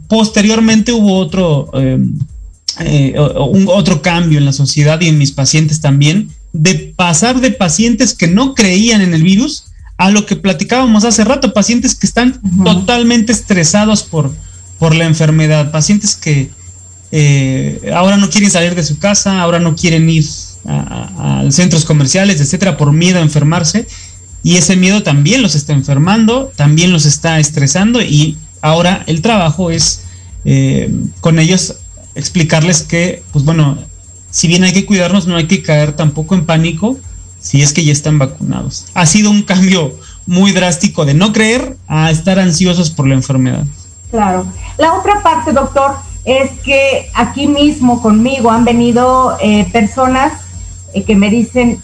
[0.07, 2.17] Posteriormente hubo otro, em,
[2.79, 6.29] eh, un, otro cambio en la sociedad y en mis pacientes también,
[6.61, 9.65] de pasar de pacientes que no creían en el virus
[9.97, 14.31] a lo que platicábamos hace rato, pacientes que están totalmente estresados por,
[14.77, 16.49] por la enfermedad, pacientes que
[17.11, 20.25] eh, ahora no quieren salir de su casa, ahora no quieren ir
[20.65, 23.87] a, a, centros comerciales, etcétera, por miedo a enfermarse.
[24.43, 29.71] Y ese miedo también los está enfermando, también los está estresando y Ahora el trabajo
[29.71, 30.01] es
[30.45, 30.89] eh,
[31.21, 31.75] con ellos
[32.15, 33.77] explicarles que, pues bueno,
[34.37, 36.95] si bien hay que cuidarnos, no hay que caer tampoco en pánico
[37.39, 38.85] si es que ya están vacunados.
[38.93, 39.95] Ha sido un cambio
[40.27, 43.63] muy drástico de no creer a estar ansiosos por la enfermedad.
[44.11, 44.45] Claro.
[44.77, 50.33] La otra parte, doctor, es que aquí mismo conmigo han venido eh, personas
[50.93, 51.81] eh, que me dicen,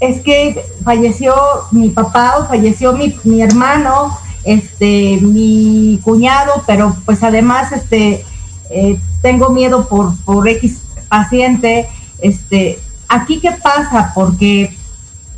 [0.00, 1.34] es que falleció
[1.72, 8.24] mi papá o falleció mi, mi hermano este, mi cuñado, pero pues además, este,
[8.70, 10.78] eh, tengo miedo por, por X
[11.10, 11.88] paciente,
[12.20, 14.74] este, aquí qué pasa, porque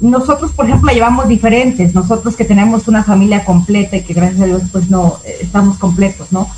[0.00, 4.42] nosotros, por ejemplo, la llevamos diferentes, nosotros que tenemos una familia completa y que gracias
[4.42, 6.48] a Dios, pues no, eh, estamos completos, ¿no?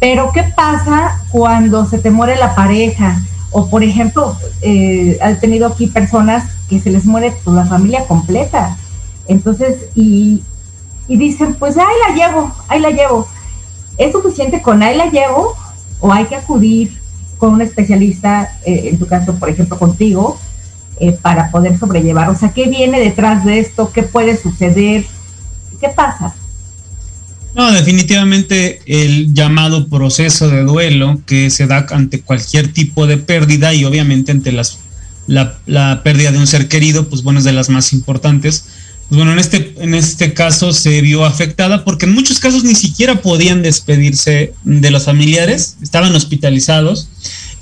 [0.00, 3.22] Pero ¿qué pasa cuando se te muere la pareja?
[3.52, 8.06] O, por ejemplo, eh, he tenido aquí personas que se les muere toda la familia
[8.06, 8.76] completa.
[9.28, 10.42] Entonces, y,
[11.06, 13.28] y dicen, pues ahí la llevo, ahí la llevo.
[13.96, 15.54] ¿Es suficiente con ahí la llevo
[16.00, 16.98] o hay que acudir
[17.44, 20.40] con un especialista, eh, en tu caso, por ejemplo, contigo,
[20.98, 22.30] eh, para poder sobrellevar?
[22.30, 23.92] O sea, ¿qué viene detrás de esto?
[23.92, 25.04] ¿Qué puede suceder?
[25.78, 26.34] ¿Qué pasa?
[27.54, 33.74] No, definitivamente el llamado proceso de duelo que se da ante cualquier tipo de pérdida
[33.74, 34.78] y obviamente ante las,
[35.26, 38.64] la, la pérdida de un ser querido, pues bueno, es de las más importantes
[39.08, 42.74] pues bueno, en este, en este caso se vio afectada porque en muchos casos ni
[42.74, 47.08] siquiera podían despedirse de los familiares, estaban hospitalizados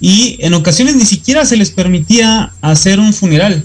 [0.00, 3.64] y en ocasiones ni siquiera se les permitía hacer un funeral.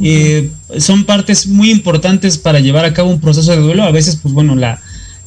[0.00, 3.84] Eh, son partes muy importantes para llevar a cabo un proceso de duelo.
[3.84, 4.80] A veces, pues bueno, la,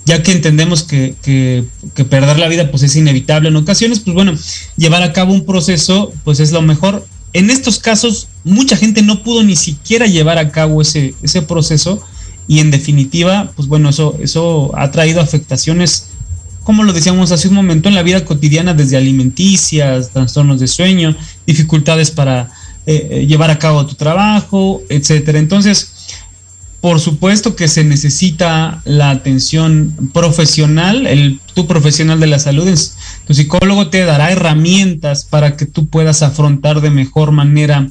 [0.06, 4.14] ya que entendemos que, que, que, perder la vida pues es inevitable en ocasiones, pues
[4.14, 4.34] bueno,
[4.78, 9.22] llevar a cabo un proceso pues es lo mejor en estos casos, mucha gente no
[9.22, 12.02] pudo ni siquiera llevar a cabo ese, ese proceso
[12.48, 16.12] y en definitiva, pues bueno, eso, eso ha traído afectaciones,
[16.64, 21.14] como lo decíamos hace un momento, en la vida cotidiana, desde alimenticias, trastornos de sueño,
[21.46, 22.52] dificultades para
[22.86, 25.38] eh, eh llevar a cabo tu trabajo, etcétera.
[25.38, 25.92] Entonces,
[26.86, 32.72] por supuesto que se necesita la atención profesional, el tu profesional de la salud,
[33.26, 37.90] tu psicólogo te dará herramientas para que tú puedas afrontar de mejor manera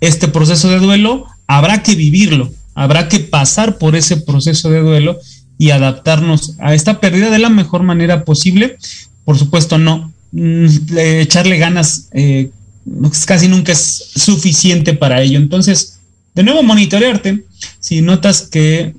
[0.00, 1.26] este proceso de duelo.
[1.48, 5.18] Habrá que vivirlo, habrá que pasar por ese proceso de duelo
[5.58, 8.78] y adaptarnos a esta pérdida de la mejor manera posible.
[9.24, 12.50] Por supuesto, no mm, echarle ganas eh,
[13.26, 15.38] casi nunca es suficiente para ello.
[15.38, 15.97] Entonces,
[16.38, 17.42] de nuevo, monitorearte.
[17.80, 18.94] Si notas que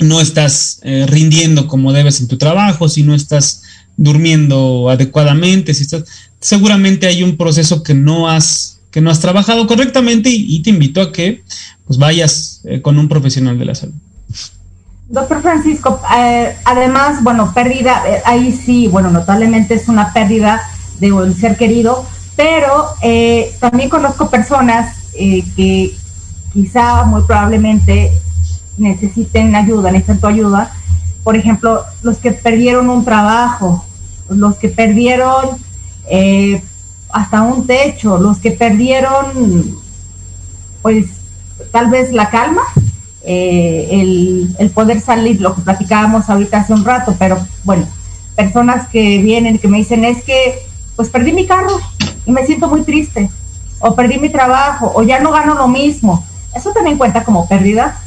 [0.00, 3.62] no estás eh, rindiendo como debes en tu trabajo, si no estás
[3.96, 6.04] durmiendo adecuadamente, si estás,
[6.40, 11.00] seguramente hay un proceso que no has, que no has trabajado correctamente y, te invito
[11.00, 11.42] a que
[11.86, 13.94] pues vayas eh, con un profesional de la salud.
[15.08, 20.60] Doctor Francisco, eh, además, bueno, pérdida, ahí sí, bueno, notablemente es una pérdida
[21.00, 22.88] de un ser querido, pero
[23.58, 25.96] también conozco personas que
[26.52, 28.12] quizá muy probablemente
[28.76, 30.72] necesiten ayuda, necesitan tu ayuda.
[31.24, 33.84] Por ejemplo, los que perdieron un trabajo,
[34.28, 35.58] los que perdieron
[36.10, 36.62] eh,
[37.10, 39.78] hasta un techo, los que perdieron,
[40.82, 41.06] pues,
[41.70, 42.62] tal vez la calma,
[43.22, 47.86] eh, el, el, poder salir, lo que platicábamos ahorita hace un rato, pero bueno,
[48.36, 50.60] personas que vienen que me dicen es que,
[50.96, 51.78] pues, perdí mi carro
[52.24, 53.28] y me siento muy triste,
[53.80, 56.24] o perdí mi trabajo, o ya no gano lo mismo
[56.58, 58.02] ¿Eso también cuenta como pérdida?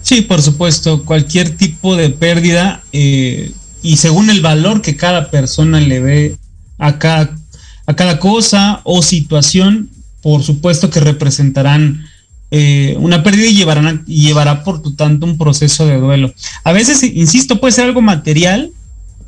[0.00, 5.78] Sí, por supuesto, cualquier tipo de pérdida eh, y según el valor que cada persona
[5.78, 6.36] le ve
[6.78, 7.36] a cada,
[7.84, 9.90] a cada cosa o situación,
[10.22, 12.06] por supuesto que representarán
[12.50, 16.32] eh, una pérdida y llevará, y llevará por tanto un proceso de duelo.
[16.64, 18.70] A veces, insisto, puede ser algo material,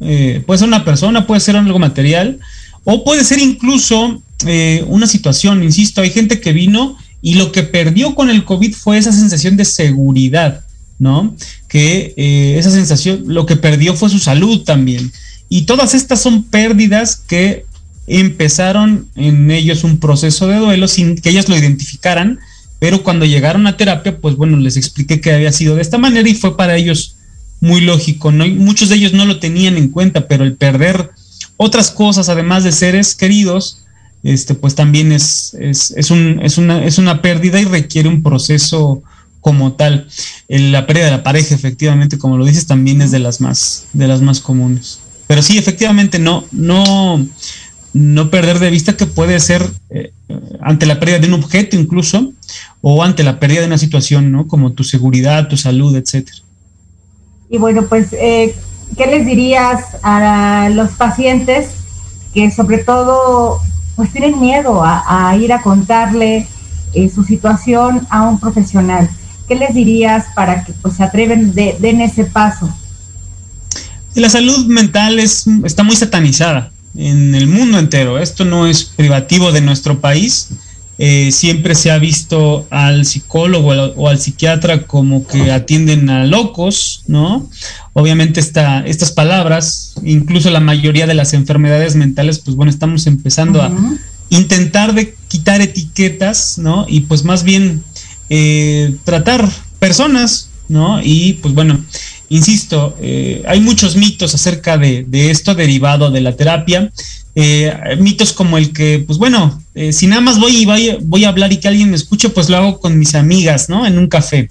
[0.01, 2.41] eh, puede ser una persona, puede ser algo material,
[2.85, 4.23] o puede ser incluso
[4.89, 8.99] una situación, insisto, hay gente que vino y lo que perdió con el COVID fue
[8.99, 10.63] esa sensación de seguridad,
[10.99, 11.35] ¿no?
[11.69, 12.13] Que
[12.59, 15.11] esa sensación, lo que perdió fue su salud también.
[15.49, 17.65] Y todas estas son pérdidas que
[18.07, 22.41] empezaron en ellos un proceso de duelo sin que ellos lo identificaran,
[22.79, 26.29] pero cuando llegaron a terapia, pues bueno, les expliqué que había sido de esta manera
[26.29, 27.17] y fue para ellos
[27.59, 28.33] muy lógico.
[28.33, 28.47] ¿no?
[28.47, 31.13] Muchos de ellos no lo tenían en cuenta, pero el perder
[31.57, 33.84] otras cosas, además de seres queridos,
[34.25, 39.03] este, pues también es, es, un, es, una, es una pérdida y requiere un proceso
[39.41, 40.09] como tal.
[40.49, 44.09] La pérdida de la pareja, efectivamente, como lo dices, también es de las más, de
[44.09, 45.01] las más comunes.
[45.27, 47.25] Pero sí, efectivamente, no, no,
[47.93, 50.13] no perder de vista que puede ser eh,
[50.63, 52.33] ante la pérdida de un objeto incluso,
[52.81, 54.49] o ante la pérdida de una situación, ¿no?
[54.49, 56.39] Como tu seguridad, tu salud, etcétera.
[57.51, 58.55] Y bueno, pues, eh,
[58.97, 61.69] ¿qué les dirías a los pacientes
[62.33, 63.61] que sobre todo
[63.97, 66.47] pues tienen miedo a, ir a contarle
[66.93, 69.09] eh, su situación a un profesional?
[69.49, 72.69] ¿Qué les dirías para que pues se atreven, de, den ese paso?
[74.15, 78.19] La salud mental es, está muy satanizada en el mundo entero.
[78.19, 80.49] Esto no es privativo de nuestro país.
[80.97, 87.03] Eh, siempre se ha visto al psicólogo o al, psiquiatra como que atienden a locos,
[87.09, 87.51] ¿no?
[87.95, 93.61] Obviamente esta, estas palabras, incluso la mayoría de las enfermedades mentales, pues bueno, estamos empezando
[93.61, 93.73] a
[94.29, 96.87] intentar de quitar etiquetas, ¿no?
[96.89, 97.83] Y pues más bien
[98.31, 99.49] eh, tratar
[99.81, 101.00] personas, ¿no?
[101.02, 101.79] Y pues bueno,
[102.29, 106.90] insisto, eh, hay muchos mitos acerca de, esto derivado de la terapia.
[107.37, 110.67] Eh, mitos como el que, pues bueno, eh, si nada más voy y
[111.02, 113.87] voy, a hablar y que alguien me escuche, pues lo hago con mis amigas, ¿no?
[113.87, 114.48] En un café.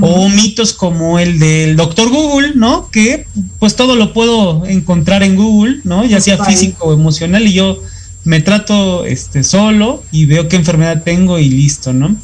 [0.00, 2.90] O mitos como el del doctor Google, ¿no?
[2.90, 3.26] Que
[3.60, 6.04] pues todo lo puedo encontrar en Google, ¿no?
[6.04, 7.80] Ya sea físico o emocional y yo
[8.24, 12.16] me trato este, solo y veo qué enfermedad tengo y listo, ¿no?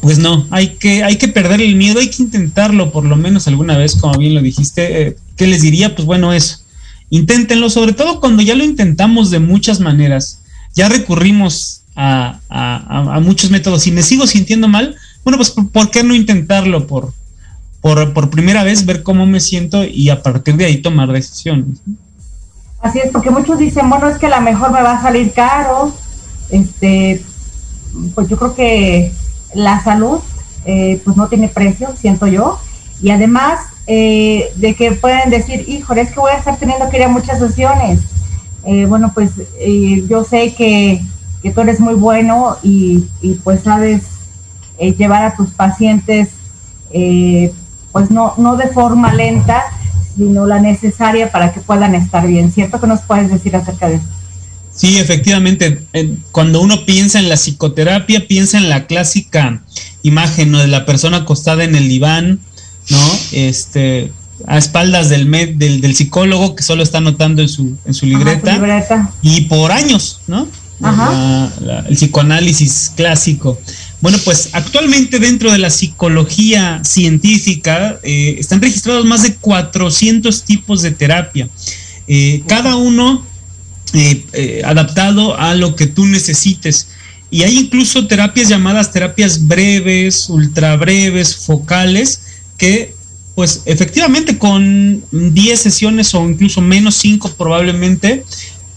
[0.00, 3.48] Pues no, hay que, hay que perder el miedo, hay que intentarlo por lo menos
[3.48, 5.02] alguna vez, como bien lo dijiste.
[5.02, 5.94] Eh, ¿Qué les diría?
[5.94, 6.58] Pues bueno, eso.
[7.10, 10.42] Inténtenlo, sobre todo cuando ya lo intentamos de muchas maneras.
[10.74, 13.82] Ya recurrimos a, muchos métodos.
[13.82, 14.94] Si me sigo sintiendo mal,
[15.24, 17.12] bueno, pues ¿por, qué no intentarlo por,
[17.80, 21.78] por, por, primera vez, ver cómo me siento y a partir de ahí tomar decisiones?
[22.80, 25.32] Así es, porque muchos dicen, bueno, es que a lo mejor me va a salir
[25.32, 25.92] caro.
[26.50, 27.22] Este,
[28.14, 29.12] pues yo creo que
[29.54, 30.20] la salud
[30.64, 32.60] eh, pues no tiene precio, siento yo,
[33.00, 36.98] y además eh, de que pueden decir, híjole, es que voy a estar teniendo que
[36.98, 38.00] ir a muchas sesiones.
[38.64, 39.30] Eh, bueno, pues
[40.08, 41.00] yo sé que,
[41.42, 44.02] que, tú eres muy bueno y, y pues sabes
[44.78, 46.28] llevar a tus pacientes
[47.92, 49.64] pues no, no de forma lenta,
[50.16, 52.52] sino la necesaria para que puedan estar bien.
[52.52, 54.17] ¿Cierto que nos puedes decir acerca de eso?
[54.78, 55.80] Sí, efectivamente.
[56.30, 59.60] Cuando uno piensa en la psicoterapia, piensa en la clásica
[60.02, 62.38] imagen de la persona acostada en el diván,
[62.88, 63.18] ¿no?
[63.32, 64.12] Este,
[64.46, 69.42] a espaldas del, del, psicólogo que solo está anotando en su, en su libreta, y
[69.42, 70.46] por años, ¿no?
[71.88, 73.58] el psicoanálisis clásico.
[74.00, 80.82] Bueno, pues actualmente dentro de la psicología científica eh, están registrados más de 400 tipos
[80.82, 81.48] de terapia.
[82.06, 83.26] Eh, cada uno
[83.94, 86.88] eh, eh, adaptado a lo que tú necesites.
[87.30, 92.22] Y hay incluso terapias llamadas terapias breves, ultra breves, focales,
[92.56, 92.94] que
[93.34, 98.24] pues efectivamente con 10 sesiones o incluso menos 5 probablemente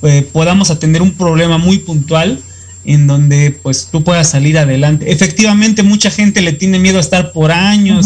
[0.03, 2.39] eh, podamos atender un problema muy puntual
[2.84, 5.12] en donde pues tú puedas salir adelante.
[5.12, 8.05] Efectivamente mucha gente le tiene miedo a estar por años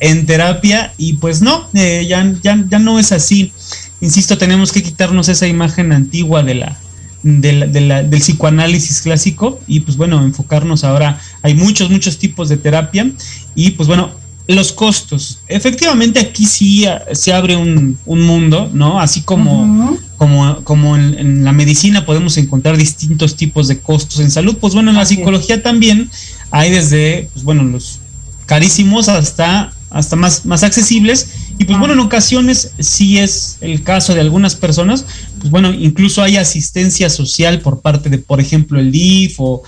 [0.00, 3.52] en terapia y pues no, ya, ya, ya no es así
[4.00, 6.78] insisto, tenemos que quitarnos esa imagen antigua de la,
[7.22, 13.10] del psicoanálisis clásico y pues bueno, enfocarnos ahora, hay muchos, muchos tipos de terapia
[13.54, 14.10] y pues bueno,
[14.46, 15.40] los costos.
[15.46, 18.98] Efectivamente aquí sí se abre un, mundo, ¿no?
[18.98, 24.56] Así como, como, como en, la medicina podemos encontrar distintos tipos de costos en salud,
[24.58, 26.10] pues bueno, en la psicología también
[26.50, 27.98] hay desde, pues bueno, los
[28.46, 31.28] carísimos hasta hasta más, más accesibles.
[31.58, 35.06] Y pues bueno, en ocasiones si es el caso de algunas personas,
[35.38, 39.62] pues bueno, incluso hay asistencia social por parte de, por ejemplo, el DIF o,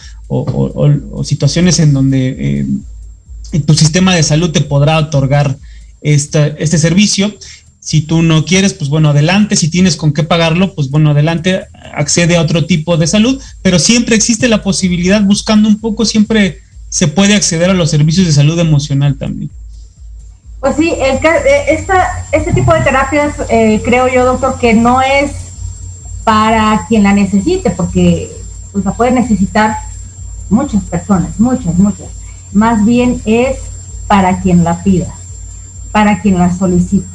[1.24, 2.60] situaciones en donde
[3.52, 5.56] eh, tu sistema de salud te podrá otorgar
[6.02, 7.34] este servicio.
[7.80, 9.56] Si tú no quieres, pues bueno, adelante.
[9.56, 11.62] Si tienes con qué pagarlo, pues bueno, adelante,
[11.94, 13.40] accede a otro tipo de salud.
[13.62, 16.60] Pero siempre existe la posibilidad, buscando un poco, siempre
[16.90, 19.50] se puede acceder a los servicios de salud emocional también.
[20.60, 25.00] Pues sí, el, eh, esta, este tipo de terapias eh, creo yo, doctor, que no
[25.00, 25.32] es
[26.22, 28.30] para quien la necesite, porque
[28.72, 29.76] pues, la pueden necesitar
[30.50, 32.08] muchas personas, muchas, muchas.
[32.52, 33.56] Más bien es
[34.06, 35.14] para quien la pida,
[35.92, 37.06] para quien la solicite.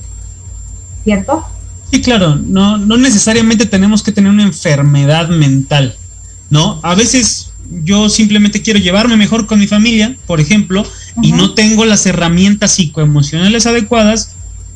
[1.03, 1.45] ¿Cierto?
[1.91, 5.95] Sí, claro, no, no necesariamente tenemos que tener una enfermedad mental,
[6.49, 6.79] ¿no?
[6.81, 7.51] A veces
[7.83, 10.83] yo simplemente quiero llevarme mejor con mi familia, por ejemplo,
[11.21, 14.31] y no tengo las herramientas psicoemocionales adecuadas,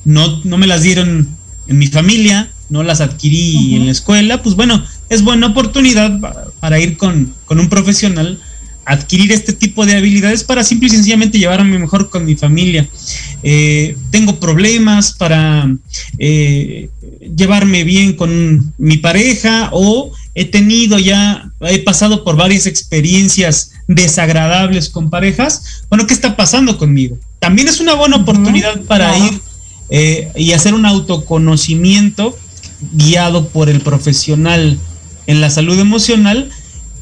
[0.06, 1.28] no, no me las dieron
[1.68, 6.20] en mi familia, no las adquirí en la escuela, pues bueno, es buena oportunidad
[6.60, 8.40] para ir con, con, un profesional,
[8.86, 12.88] adquirir este tipo de habilidades para simple y sencillamente llevarme mejor con mi familia.
[13.44, 15.70] Eh, tengo problemas para
[16.18, 16.90] eh,
[17.36, 24.90] llevarme bien con mi pareja o he tenido ya, he pasado por varias experiencias desagradables
[24.90, 25.84] con parejas.
[25.90, 27.18] Bueno, ¿qué está pasando conmigo?
[27.40, 29.42] También es una buena oportunidad para ir
[29.90, 32.38] eh, y hacer un autoconocimiento
[32.94, 34.78] guiado por el profesional
[35.26, 36.52] en la salud emocional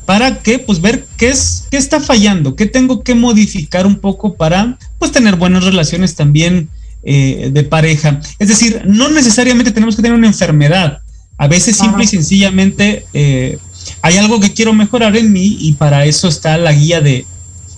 [0.05, 4.35] para que pues ver qué es qué está fallando, qué tengo que modificar un poco
[4.35, 6.69] para pues tener buenas relaciones también
[7.03, 8.21] eh, de pareja.
[8.39, 10.99] Es decir, no necesariamente tenemos que tener una enfermedad.
[11.37, 13.59] A veces simple y sencillamente eh,
[14.01, 17.25] hay algo que quiero mejorar en mí y para eso está la guía de,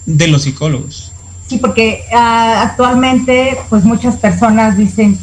[0.06, 1.12] los psicólogos.
[1.48, 5.18] Sí, porque ah, actualmente pues muchas personas dicen,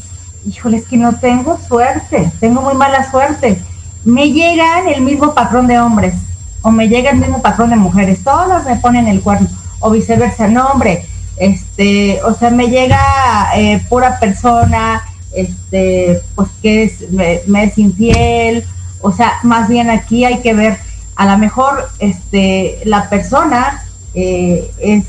[0.49, 3.59] híjole, es que no tengo suerte, tengo muy mala suerte.
[4.05, 6.15] Me llegan el mismo patrón de hombres
[6.63, 9.49] o me llega el mismo patrón de mujeres, todas me ponen el cuerno
[9.81, 11.07] o viceversa, no hombre,
[11.37, 15.03] este, o sea, me llega eh, pura persona,
[15.35, 18.65] este, pues que es, me, es infiel,
[19.01, 20.79] o sea, más bien aquí hay que ver,
[21.15, 23.85] a lo mejor, este, la persona
[24.15, 25.05] eh, es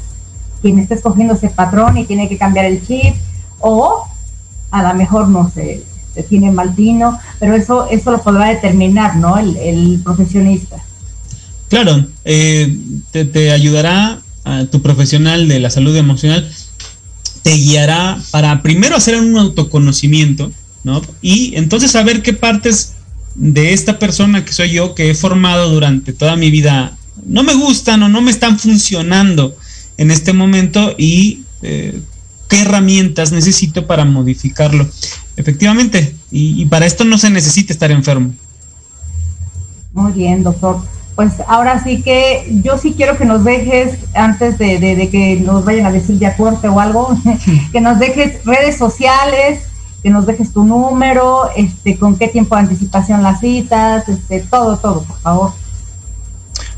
[0.62, 3.16] quien está escogiendo ese patrón y tiene que cambiar el chip,
[3.60, 4.08] o
[4.72, 5.84] a lo mejor no sé,
[6.14, 6.74] se tiene mal
[7.40, 9.38] pero eso, eso lo podrá determinar, ¿no?
[9.38, 10.78] El, profesionista.
[11.70, 12.76] Claro, eh,
[13.12, 14.22] te, te ayudará
[14.72, 16.50] tu profesional de la salud emocional
[17.48, 20.52] te guiará para primero hacer un autoconocimiento,
[20.84, 21.02] ¿no?
[21.22, 22.96] Y entonces saber qué partes
[23.38, 27.54] de esta persona que soy yo, que he formado durante toda mi vida, no me
[27.54, 29.56] gustan o no me están funcionando
[29.98, 32.00] en este momento y eh,
[32.50, 34.88] qué herramientas necesito para modificarlo.
[35.38, 38.34] Efectivamente, y para esto no se necesita estar enfermo.
[39.94, 40.82] Muy bien, doctor
[41.18, 45.88] pues ahora sí que yo sí quiero que nos dejes, antes de, que nos vayan
[45.88, 47.18] a decir ya corte o algo,
[47.72, 49.62] que nos dejes redes sociales,
[50.04, 54.78] que nos dejes tu número, este, con qué tiempo de anticipación las citas, este, todo,
[54.78, 55.54] todo, por favor.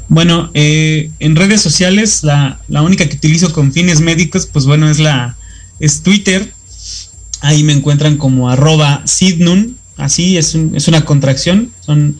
[0.08, 5.00] Bueno, eh, en redes sociales, la, única que utilizo con fines médicos, pues bueno, es
[5.00, 5.36] la,
[5.80, 6.54] es Twitter.
[7.42, 12.18] Ahí me encuentran como arroba Sidnun, así es, es una contracción, son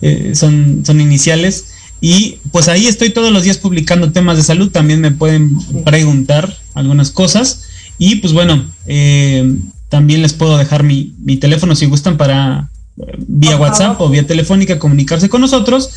[0.00, 1.66] eh, son, son iniciales.
[2.00, 6.56] Y pues ahí estoy todos los días publicando temas de salud, también me pueden preguntar
[6.74, 7.64] algunas cosas.
[7.98, 9.56] Y pues bueno, eh,
[9.88, 14.78] también les puedo dejar mi, teléfono si gustan para eh, vía WhatsApp o vía telefónica
[14.78, 15.90] comunicarse con nosotros,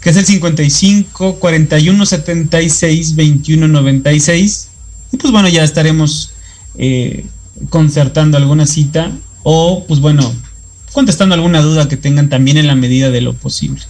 [0.00, 4.68] que es el 55 41 76 21 96.
[5.12, 6.32] Y pues bueno, ya estaremos
[7.68, 9.10] concertando alguna cita
[9.42, 10.32] o pues bueno,
[10.92, 13.82] contestando alguna duda que tengan también en la medida de lo posible.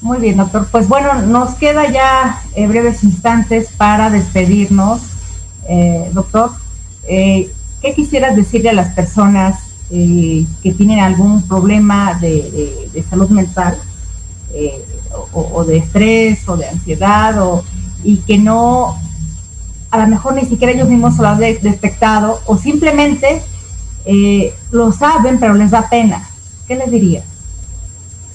[0.00, 0.68] Muy bien, doctor.
[0.70, 5.00] Pues bueno, nos queda ya eh, breves instantes para despedirnos.
[5.68, 6.52] Eh, doctor,
[7.08, 7.50] eh,
[7.86, 13.78] ¿qué quisieras decirle a las personas que tienen algún problema de, salud mental
[15.32, 17.64] o, de estrés o de ansiedad o,
[18.02, 18.98] y que no,
[19.90, 23.42] a lo mejor ni siquiera ellos mismos lo han detectado o simplemente
[24.04, 26.28] eh, lo saben, pero les da pena.
[26.66, 27.22] ¿Qué les diría?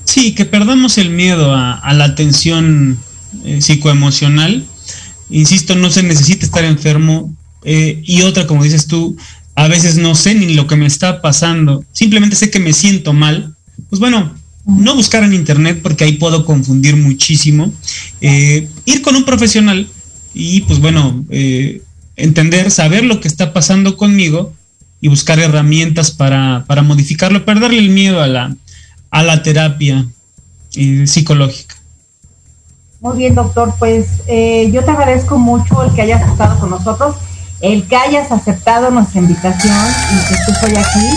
[0.05, 2.97] Sí, que perdamos el miedo a, la atención
[3.43, 4.65] eh, psicoemocional.
[5.29, 7.33] Insisto, no se necesita estar enfermo.
[7.63, 9.15] Eh, y otra, como dices tú,
[9.55, 11.83] a veces no sé ni lo que me está pasando.
[11.91, 13.55] Simplemente sé que me siento mal.
[13.89, 14.33] Pues bueno,
[14.65, 17.71] no buscar en internet porque ahí puedo confundir muchísimo.
[18.21, 19.87] ir con un profesional
[20.33, 21.25] y pues bueno,
[22.15, 24.53] entender, saber lo que está pasando conmigo
[25.01, 28.55] y buscar herramientas para, para modificarlo, perderle el miedo a la,
[29.09, 30.05] a la terapia
[30.75, 31.75] eh, psicológica.
[33.01, 33.73] Muy bien, doctor.
[33.79, 37.15] Pues eh, yo te agradezco mucho el que hayas estado con nosotros,
[37.61, 39.77] el que hayas aceptado nuestra invitación
[40.13, 41.15] y que estés hoy aquí.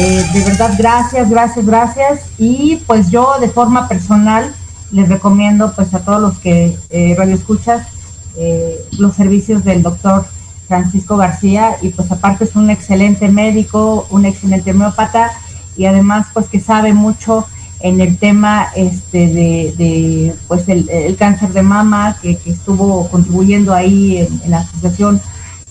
[0.00, 2.20] Eh, de verdad, gracias, gracias, gracias.
[2.38, 4.54] Y pues yo de forma personal
[4.90, 6.76] les recomiendo pues a todos los que
[7.16, 7.86] radio escuchas
[8.34, 10.24] eh, los servicios del doctor
[10.66, 15.32] Francisco García y pues aparte es un excelente médico, un excelente homeópata
[15.76, 17.46] y además pues que sabe mucho
[17.80, 24.50] en el tema este de, pues el, cáncer de mama que, estuvo contribuyendo ahí en,
[24.50, 25.20] la asociación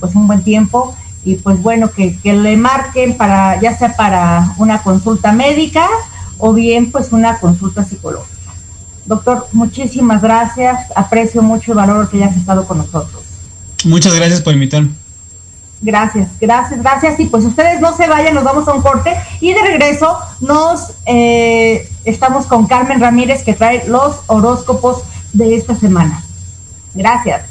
[0.01, 0.93] pues un buen tiempo
[1.23, 5.87] y pues bueno que, que, le marquen para ya sea para una consulta médica
[6.37, 8.35] o bien pues una consulta psicológica.
[9.05, 13.23] Doctor, muchísimas gracias, aprecio mucho el valor que hayas estado con nosotros.
[13.85, 14.89] Muchas gracias por invitarme.
[15.81, 17.19] Gracias, gracias, gracias.
[17.19, 20.93] Y pues ustedes no se vayan, nos vamos a un corte y de regreso nos
[21.05, 26.23] eh, estamos con Carmen Ramírez que trae los horóscopos de esta semana.
[26.93, 27.50] Gracias.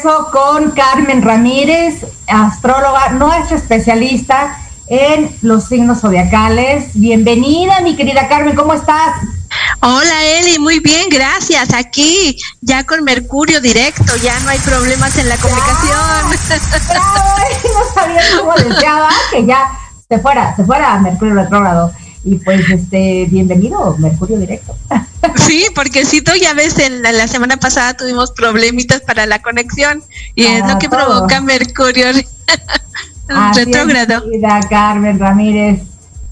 [0.00, 6.90] Regreso con Carmen Ramírez, astróloga, nuestra especialista en los signos zodiacales.
[6.94, 9.16] Bienvenida, mi querida Carmen, ¿cómo estás?
[9.82, 11.74] Hola Eli, muy bien, gracias.
[11.74, 16.30] Aquí ya con Mercurio directo, ya no hay problemas en la comunicación.
[17.74, 19.70] no sabía cómo deseaba que ya
[20.08, 21.92] se fuera, se fuera Mercurio retrógrado.
[22.24, 24.76] Y pues este, bienvenido, Mercurio directo.
[25.36, 30.02] Sí, porque si tú ya ves, en la, semana pasada tuvimos problemitas para la conexión
[30.34, 32.06] y es lo que provoca Mercurio
[33.54, 34.24] retrógrado.
[34.68, 35.82] Carmen Ramírez.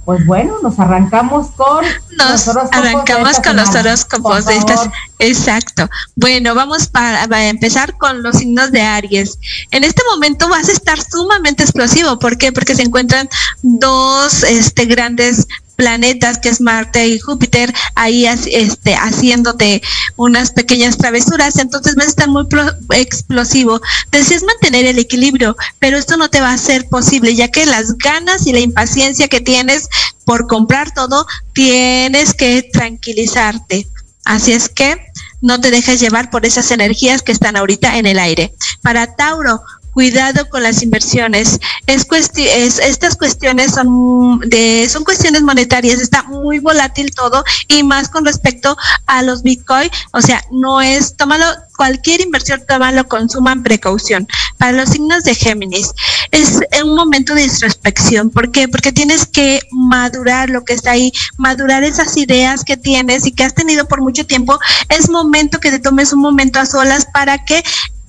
[0.04, 1.84] Pues bueno, nos arrancamos con
[2.16, 4.88] nos los arrancamos con los horóscopos de estas.
[5.18, 5.86] Exacto.
[6.16, 9.38] Bueno, vamos para, para, empezar con los signos de Aries.
[9.70, 12.18] En este momento vas a estar sumamente explosivo.
[12.18, 12.52] ¿Por qué?
[12.52, 13.28] Porque se encuentran
[13.62, 15.46] dos este, grandes
[15.78, 19.80] planetas que es Marte y Júpiter ahí este, haciéndote
[20.16, 22.48] unas pequeñas travesuras, entonces vas a estar muy
[22.90, 23.80] explosivo.
[24.10, 27.96] Deseas mantener el equilibrio, pero esto no te va a ser posible, ya que las
[27.96, 29.88] ganas y la impaciencia que tienes
[30.24, 33.86] por comprar todo, tienes que tranquilizarte
[34.28, 34.94] Así es que
[35.40, 38.54] no te dejes llevar por esas energías que están ahorita en el aire.
[38.82, 39.62] Para Tauro,
[39.92, 41.58] cuidado con las inversiones.
[41.86, 48.08] Es, es estas cuestiones son de son cuestiones monetarias, está muy volátil todo y más
[48.08, 48.76] con respecto
[49.06, 51.44] a los Bitcoin, o sea, no es tómalo
[51.76, 54.26] cualquier inversión tómalo consuman precaución.
[54.58, 55.92] Para los signos de Géminis
[56.32, 58.68] es un momento de introspección, ¿por qué?
[58.68, 63.44] Porque tienes que madurar lo que está ahí, madurar esas ideas que tienes y que
[63.44, 64.58] has tenido por mucho tiempo.
[64.88, 67.62] Es momento que te tomes un momento a solas para que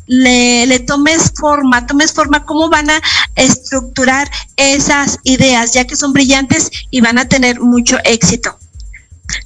[0.10, 2.99] le, tomes forma, tomes forma cómo van a
[3.36, 8.57] estructurar esas ideas, ya que son brillantes y van a tener mucho éxito.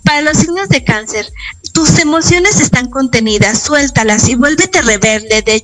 [0.05, 1.27] Para los signos de cáncer,
[1.73, 5.63] tus emociones están contenidas, suéltalas y vuélvete rebelde, de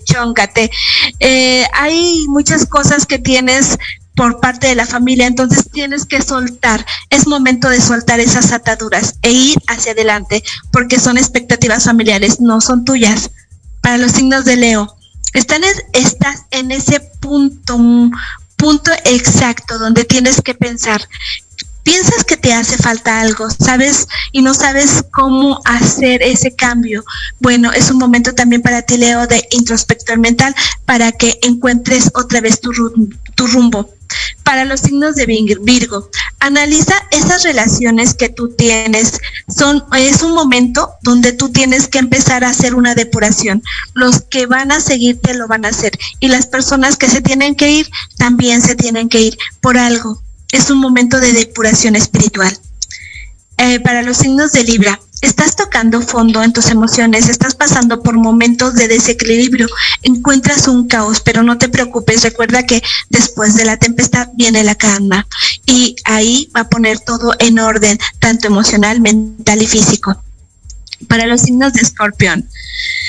[1.20, 3.78] Eh, hay muchas cosas que tienes
[4.16, 6.86] por parte de la familia, entonces tienes que soltar.
[7.10, 10.44] Es momento de soltar esas ataduras e ir hacia adelante,
[10.74, 13.32] porque son expectativas familiares, no son tuyas
[13.82, 14.96] para los signos de Leo.
[15.34, 15.62] Están
[15.94, 17.78] estás en ese punto,
[18.56, 21.08] punto exacto donde tienes que pensar.
[21.84, 27.04] Piensas que te hace falta algo, sabes, y no sabes cómo hacer ese cambio.
[27.40, 30.54] Bueno, es un momento también para ti, Leo, de introspector mental
[30.86, 32.72] para que encuentres otra vez tu,
[33.36, 33.90] tu rumbo
[34.44, 36.10] para los signos de Virgo.
[36.40, 39.20] Analiza esas relaciones que tú tienes.
[39.54, 43.62] Son, es un momento donde tú tienes que empezar a hacer una depuración.
[43.94, 45.92] Los que van a seguirte lo van a hacer.
[46.20, 50.22] Y las personas que se tienen que ir, también se tienen que ir por algo.
[50.52, 52.58] Es un momento de depuración espiritual.
[53.58, 58.18] Eh, para los signos de Libra, estás tocando fondo en tus emociones, estás pasando por
[58.18, 59.68] momentos de desequilibrio,
[60.04, 64.76] encuentras un caos, pero no te preocupes, recuerda que después de la tempestad viene la
[64.76, 65.28] calma
[65.66, 70.22] y ahí va a poner todo en orden, tanto emocional, mental y físico.
[71.08, 72.48] Para los signos de escorpión,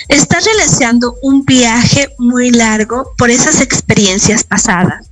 [0.08, 5.10] estás realizando un viaje muy largo por esas experiencias pasadas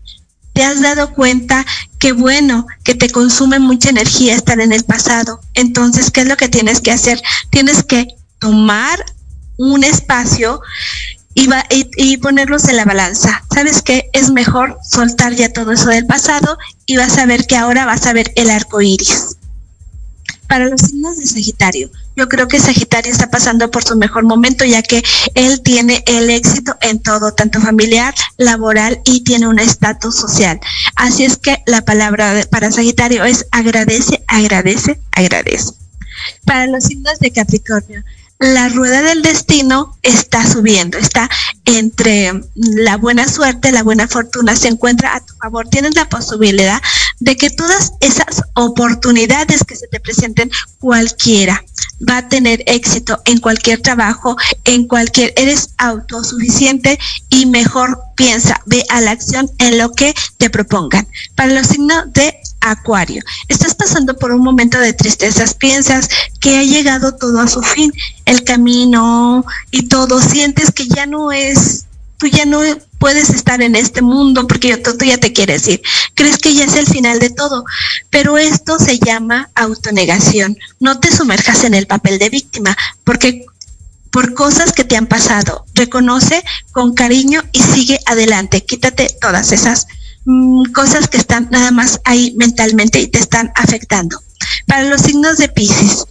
[0.59, 1.64] te has dado cuenta
[1.99, 5.40] que bueno, que te consume mucha energía estar en el pasado.
[5.55, 7.20] Entonces, ¿qué es lo que tienes que hacer?
[7.51, 9.05] Tienes que tomar
[9.57, 10.61] un espacio
[11.34, 11.49] y,
[11.96, 13.44] y, ponerlos en la balanza.
[13.53, 14.11] ¿Sabes qué?
[14.12, 18.07] Es mejor soltar ya todo eso del pasado y vas a ver que ahora vas
[18.07, 19.38] a ver el arco iris.
[20.49, 24.64] Para los signos de Sagitario, yo creo que Sagitario está pasando por su mejor momento
[24.64, 30.16] ya que él tiene el éxito en todo, tanto familiar, laboral y tiene un estatus
[30.16, 30.59] social.
[30.96, 35.74] Así es que la palabra para Sagitario es agradece, agradece, agradece.
[36.44, 38.03] Para los signos de Capricornio,
[38.38, 41.28] la rueda del destino está subiendo, está
[41.64, 45.68] entre la buena suerte, la buena fortuna, se encuentra a tu favor.
[45.68, 46.80] Tienes la posibilidad
[47.20, 51.64] de que todas esas oportunidades que se te presenten, cualquiera
[52.08, 56.98] va a tener éxito en cualquier trabajo, en cualquier, eres autosuficiente
[57.28, 61.08] y mejor piensa, ve a la acción en lo que te propongan.
[61.34, 63.22] Para los signos de Acuario.
[63.48, 66.08] Estás pasando por un momento de tristezas, piensas
[66.40, 67.92] que ha llegado todo a su fin,
[68.24, 71.86] el camino y todo, sientes que ya no es,
[72.18, 72.60] tú ya no
[72.98, 75.80] puedes estar en este mundo porque tú, ya te quieres ir,
[76.14, 77.64] crees que ya es el final de todo,
[78.10, 83.46] pero esto se llama autonegación, no te sumerjas en el papel de víctima, porque
[84.10, 86.42] por cosas que te han pasado, reconoce
[86.72, 89.86] con cariño y sigue adelante, quítate todas esas
[90.30, 94.20] Mm, cosas que están nada más ahí mentalmente y te están afectando.
[94.66, 96.04] Para los signos de Pisces,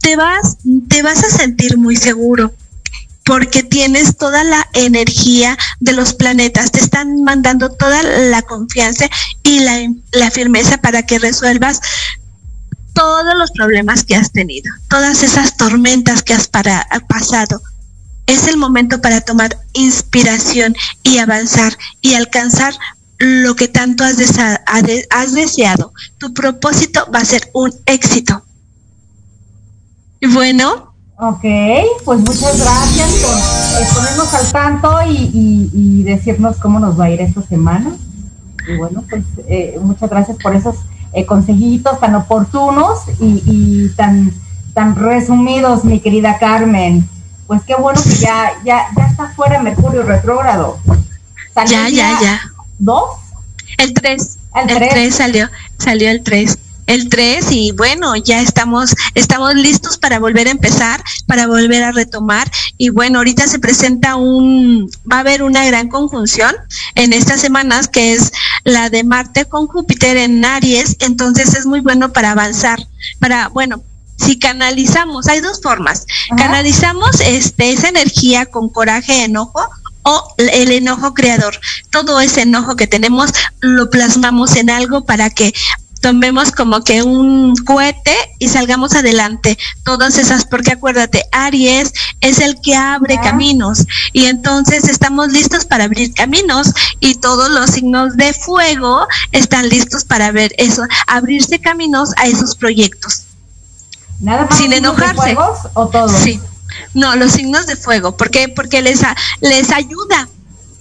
[0.00, 0.56] te vas,
[0.88, 2.54] te vas a sentir muy seguro
[3.30, 9.08] porque tienes toda la energía de los planetas, te están mandando toda la confianza
[9.44, 11.80] y la, firmeza para que resuelvas
[12.92, 17.62] todos los problemas que has tenido, todas esas tormentas que has pasado.
[18.26, 20.74] Es el momento para tomar inspiración
[21.04, 22.74] y avanzar y alcanzar
[23.20, 25.92] lo que tanto has, deseado.
[26.18, 28.44] Tu propósito va a ser un éxito.
[30.20, 30.89] Bueno.
[31.22, 31.44] Ok,
[32.06, 37.20] pues muchas gracias por eh, ponernos al tanto y, decirnos cómo nos va a ir
[37.20, 37.94] esta semana.
[38.66, 40.76] Y bueno, pues eh, muchas gracias por esos
[41.12, 44.32] eh, consejitos tan oportunos y, tan,
[44.72, 47.06] tan resumidos, mi querida Carmen.
[47.46, 50.78] Pues qué bueno que ya, ya, ya está fuera Mercurio retrógrado.
[51.66, 52.40] Ya, ya, ya.
[52.78, 53.18] ¿Dos?
[53.76, 54.38] El 3.
[54.54, 56.58] El 3 salió, salió el 3
[56.90, 61.92] el 3 y bueno, ya estamos, estamos listos para volver a empezar, para volver a
[61.92, 62.50] retomar.
[62.78, 66.52] Y bueno, ahorita se presenta un, va a haber una gran conjunción
[66.96, 68.32] en estas semanas que es
[68.64, 72.80] la de Marte con Júpiter en Aries, entonces es muy bueno para avanzar,
[73.20, 73.82] para, bueno,
[74.16, 79.66] si canalizamos, hay dos formas, canalizamos este, esa energía con coraje, enojo,
[80.02, 81.58] o el enojo creador.
[81.90, 83.30] Todo ese enojo que tenemos
[83.60, 85.52] lo plasmamos en algo para que
[86.00, 89.58] tomemos como que un cohete y salgamos adelante.
[89.84, 95.84] Todas esas, porque acuérdate, Aries es el que abre caminos y entonces estamos listos para
[95.84, 102.10] abrir caminos y todos los signos de fuego están listos para ver eso, abrirse caminos
[102.16, 103.24] a esos proyectos.
[104.20, 105.36] Nada más sin enojarse.
[105.74, 106.12] o todos?
[106.12, 106.40] Sí.
[106.94, 108.48] No, los signos de fuego, ¿por qué?
[108.48, 109.00] Porque les
[109.40, 110.28] les ayuda.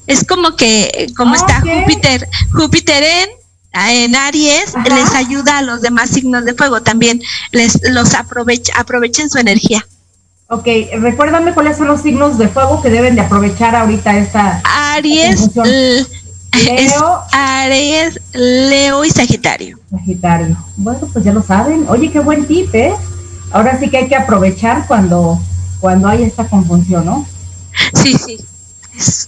[0.07, 3.38] Es como que como está Júpiter, Júpiter en
[3.73, 9.29] en Aries les ayuda a los demás signos de fuego también, les los aprovecha, aprovechen
[9.29, 9.85] su energía.
[10.47, 10.67] Ok,
[10.99, 14.61] recuérdame cuáles son los signos de fuego que deben de aprovechar ahorita esta.
[14.63, 19.79] Aries, Leo, Aries, Leo y Sagitario.
[19.91, 20.57] Sagitario.
[20.75, 21.85] Bueno, pues ya lo saben.
[21.87, 22.95] Oye, qué buen tip, ¿eh?
[23.51, 25.39] Ahora sí que hay que aprovechar cuando,
[25.79, 27.27] cuando hay esta confusión, ¿no?
[27.93, 28.39] Sí, sí.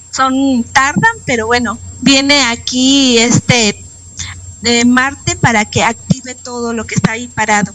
[0.10, 3.82] Son tardan, pero bueno, viene aquí este
[4.62, 7.74] de Marte para que active todo lo que está ahí parado.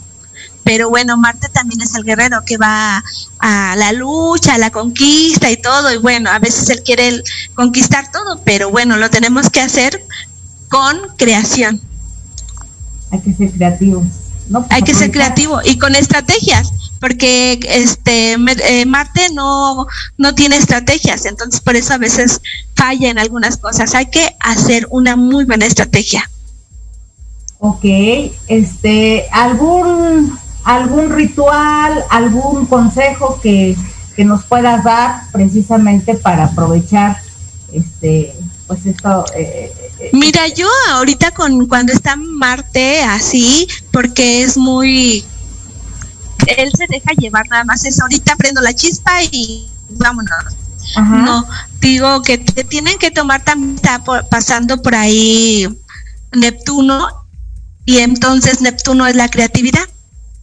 [0.64, 3.02] Pero bueno, Marte también es el guerrero que va
[3.38, 5.92] a la lucha, a la conquista y todo.
[5.92, 7.22] Y bueno, a veces él quiere
[7.54, 10.04] conquistar todo, pero bueno, lo tenemos que hacer
[10.68, 11.80] con creación.
[13.12, 14.04] Hay que ser creativos.
[14.48, 14.66] ¿no?
[14.70, 19.86] Hay que ser creativo y con estrategias, porque este eh, Marte no,
[20.18, 22.40] no tiene estrategias, entonces por eso a veces
[22.74, 23.94] falla en algunas cosas.
[23.94, 26.28] Hay que hacer una muy buena estrategia.
[27.58, 27.84] Ok,
[28.48, 33.76] este, algún, algún ritual, algún consejo que,
[34.18, 37.18] nos puedas dar precisamente para aprovechar
[37.70, 38.34] este,
[38.66, 39.26] pues esto.
[39.36, 45.22] Eh, eh, Mira, yo ahorita con cuando está Marte así, porque es muy,
[46.46, 50.56] él se deja llevar nada más es ahorita prendo la chispa y vámonos.
[50.96, 51.46] No,
[51.80, 55.68] digo que te tienen que tomar también está pasando por ahí
[56.32, 57.25] Neptuno
[57.86, 59.88] y entonces Neptuno es la creatividad.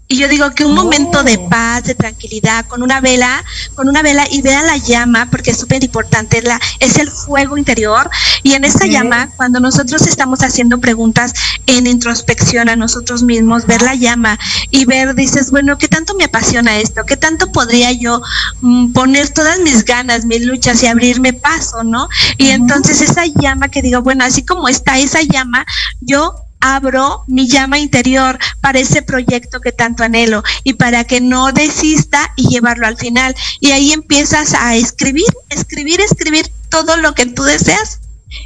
[0.09, 1.49] Y yo digo que un momento de oh.
[1.49, 5.57] paz, de tranquilidad, con una vela, con una vela y vea la llama, porque es
[5.57, 8.09] súper importante, la, es el fuego interior.
[8.43, 11.33] Y en esa llama, cuando nosotros estamos haciendo preguntas
[11.65, 14.37] en introspección a nosotros mismos, ver la llama
[14.69, 17.05] y ver, dices, bueno, ¿qué tanto me apasiona esto?
[17.05, 18.21] ¿Qué tanto podría yo
[18.61, 22.07] mm, poner todas mis ganas, mis luchas y abrirme paso, ¿no?
[22.37, 25.65] Y entonces esa llama que digo, bueno, así como está esa llama,
[26.01, 31.51] yo abro mi llama interior para ese proyecto que tanto anhelo y para que no
[31.51, 33.35] desista y llevarlo al final.
[33.59, 37.99] Y ahí empiezas a escribir, escribir, escribir todo lo que tú deseas.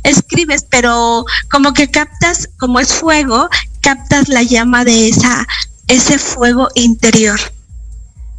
[0.03, 3.47] Escribes, pero como que captas, como es fuego,
[3.81, 5.47] captas la llama de esa,
[5.87, 7.39] ese fuego interior.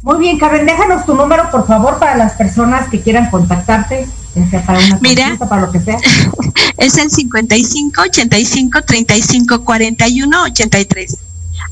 [0.01, 4.07] Muy bien, Carmen, déjanos tu número, por favor, para las personas que quieran contactarte,
[4.49, 5.97] sea para una Mira, para lo que sea.
[6.77, 11.17] Es el 55 85 35 41 83.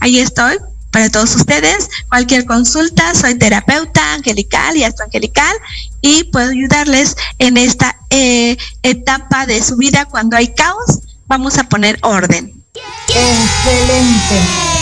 [0.01, 0.57] Ahí estoy
[0.91, 1.89] para todos ustedes.
[2.09, 5.55] Cualquier consulta, soy terapeuta angelical y angelical
[6.01, 10.99] y puedo ayudarles en esta eh, etapa de su vida cuando hay caos.
[11.27, 12.53] Vamos a poner orden.
[13.07, 14.41] Excelente.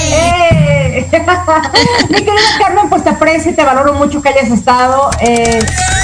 [0.09, 0.84] Eh.
[2.09, 5.59] Mi querida Carmen, pues te aprecio y te valoro mucho que hayas estado eh,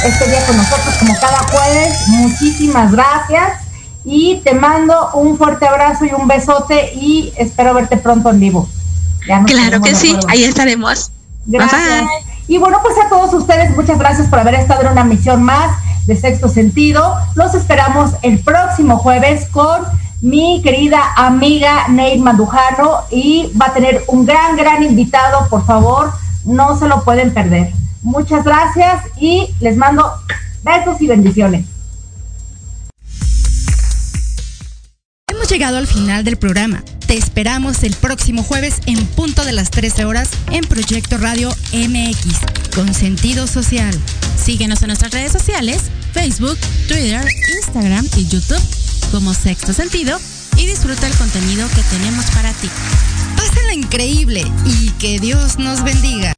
[0.05, 2.07] este día con nosotros como cada jueves.
[2.07, 3.59] Muchísimas gracias
[4.03, 8.67] y te mando un fuerte abrazo y un besote y espero verte pronto en vivo.
[9.45, 11.11] claro que sí, ahí estaremos.
[11.45, 12.05] Gracias.
[12.47, 15.77] Y bueno, pues a todos ustedes, muchas gracias por haber estado en una misión más
[16.05, 17.15] de Sexto Sentido.
[17.35, 19.81] Los esperamos el próximo jueves con
[20.21, 26.13] mi querida amiga Neil Mandujano y va a tener un gran, gran invitado, por favor,
[26.45, 27.73] no se lo pueden perder.
[28.03, 30.11] Muchas gracias y les mando
[30.63, 31.65] besos y bendiciones.
[35.27, 36.83] Hemos llegado al final del programa.
[37.07, 42.75] Te esperamos el próximo jueves en punto de las 13 horas en Proyecto Radio MX
[42.75, 43.93] con sentido social.
[44.37, 46.57] Síguenos en nuestras redes sociales, Facebook,
[46.87, 47.25] Twitter,
[47.57, 48.80] Instagram y YouTube
[49.11, 50.19] como Sexto Sentido
[50.57, 52.69] y disfruta el contenido que tenemos para ti.
[53.35, 56.33] Pásala increíble y que Dios nos bendiga.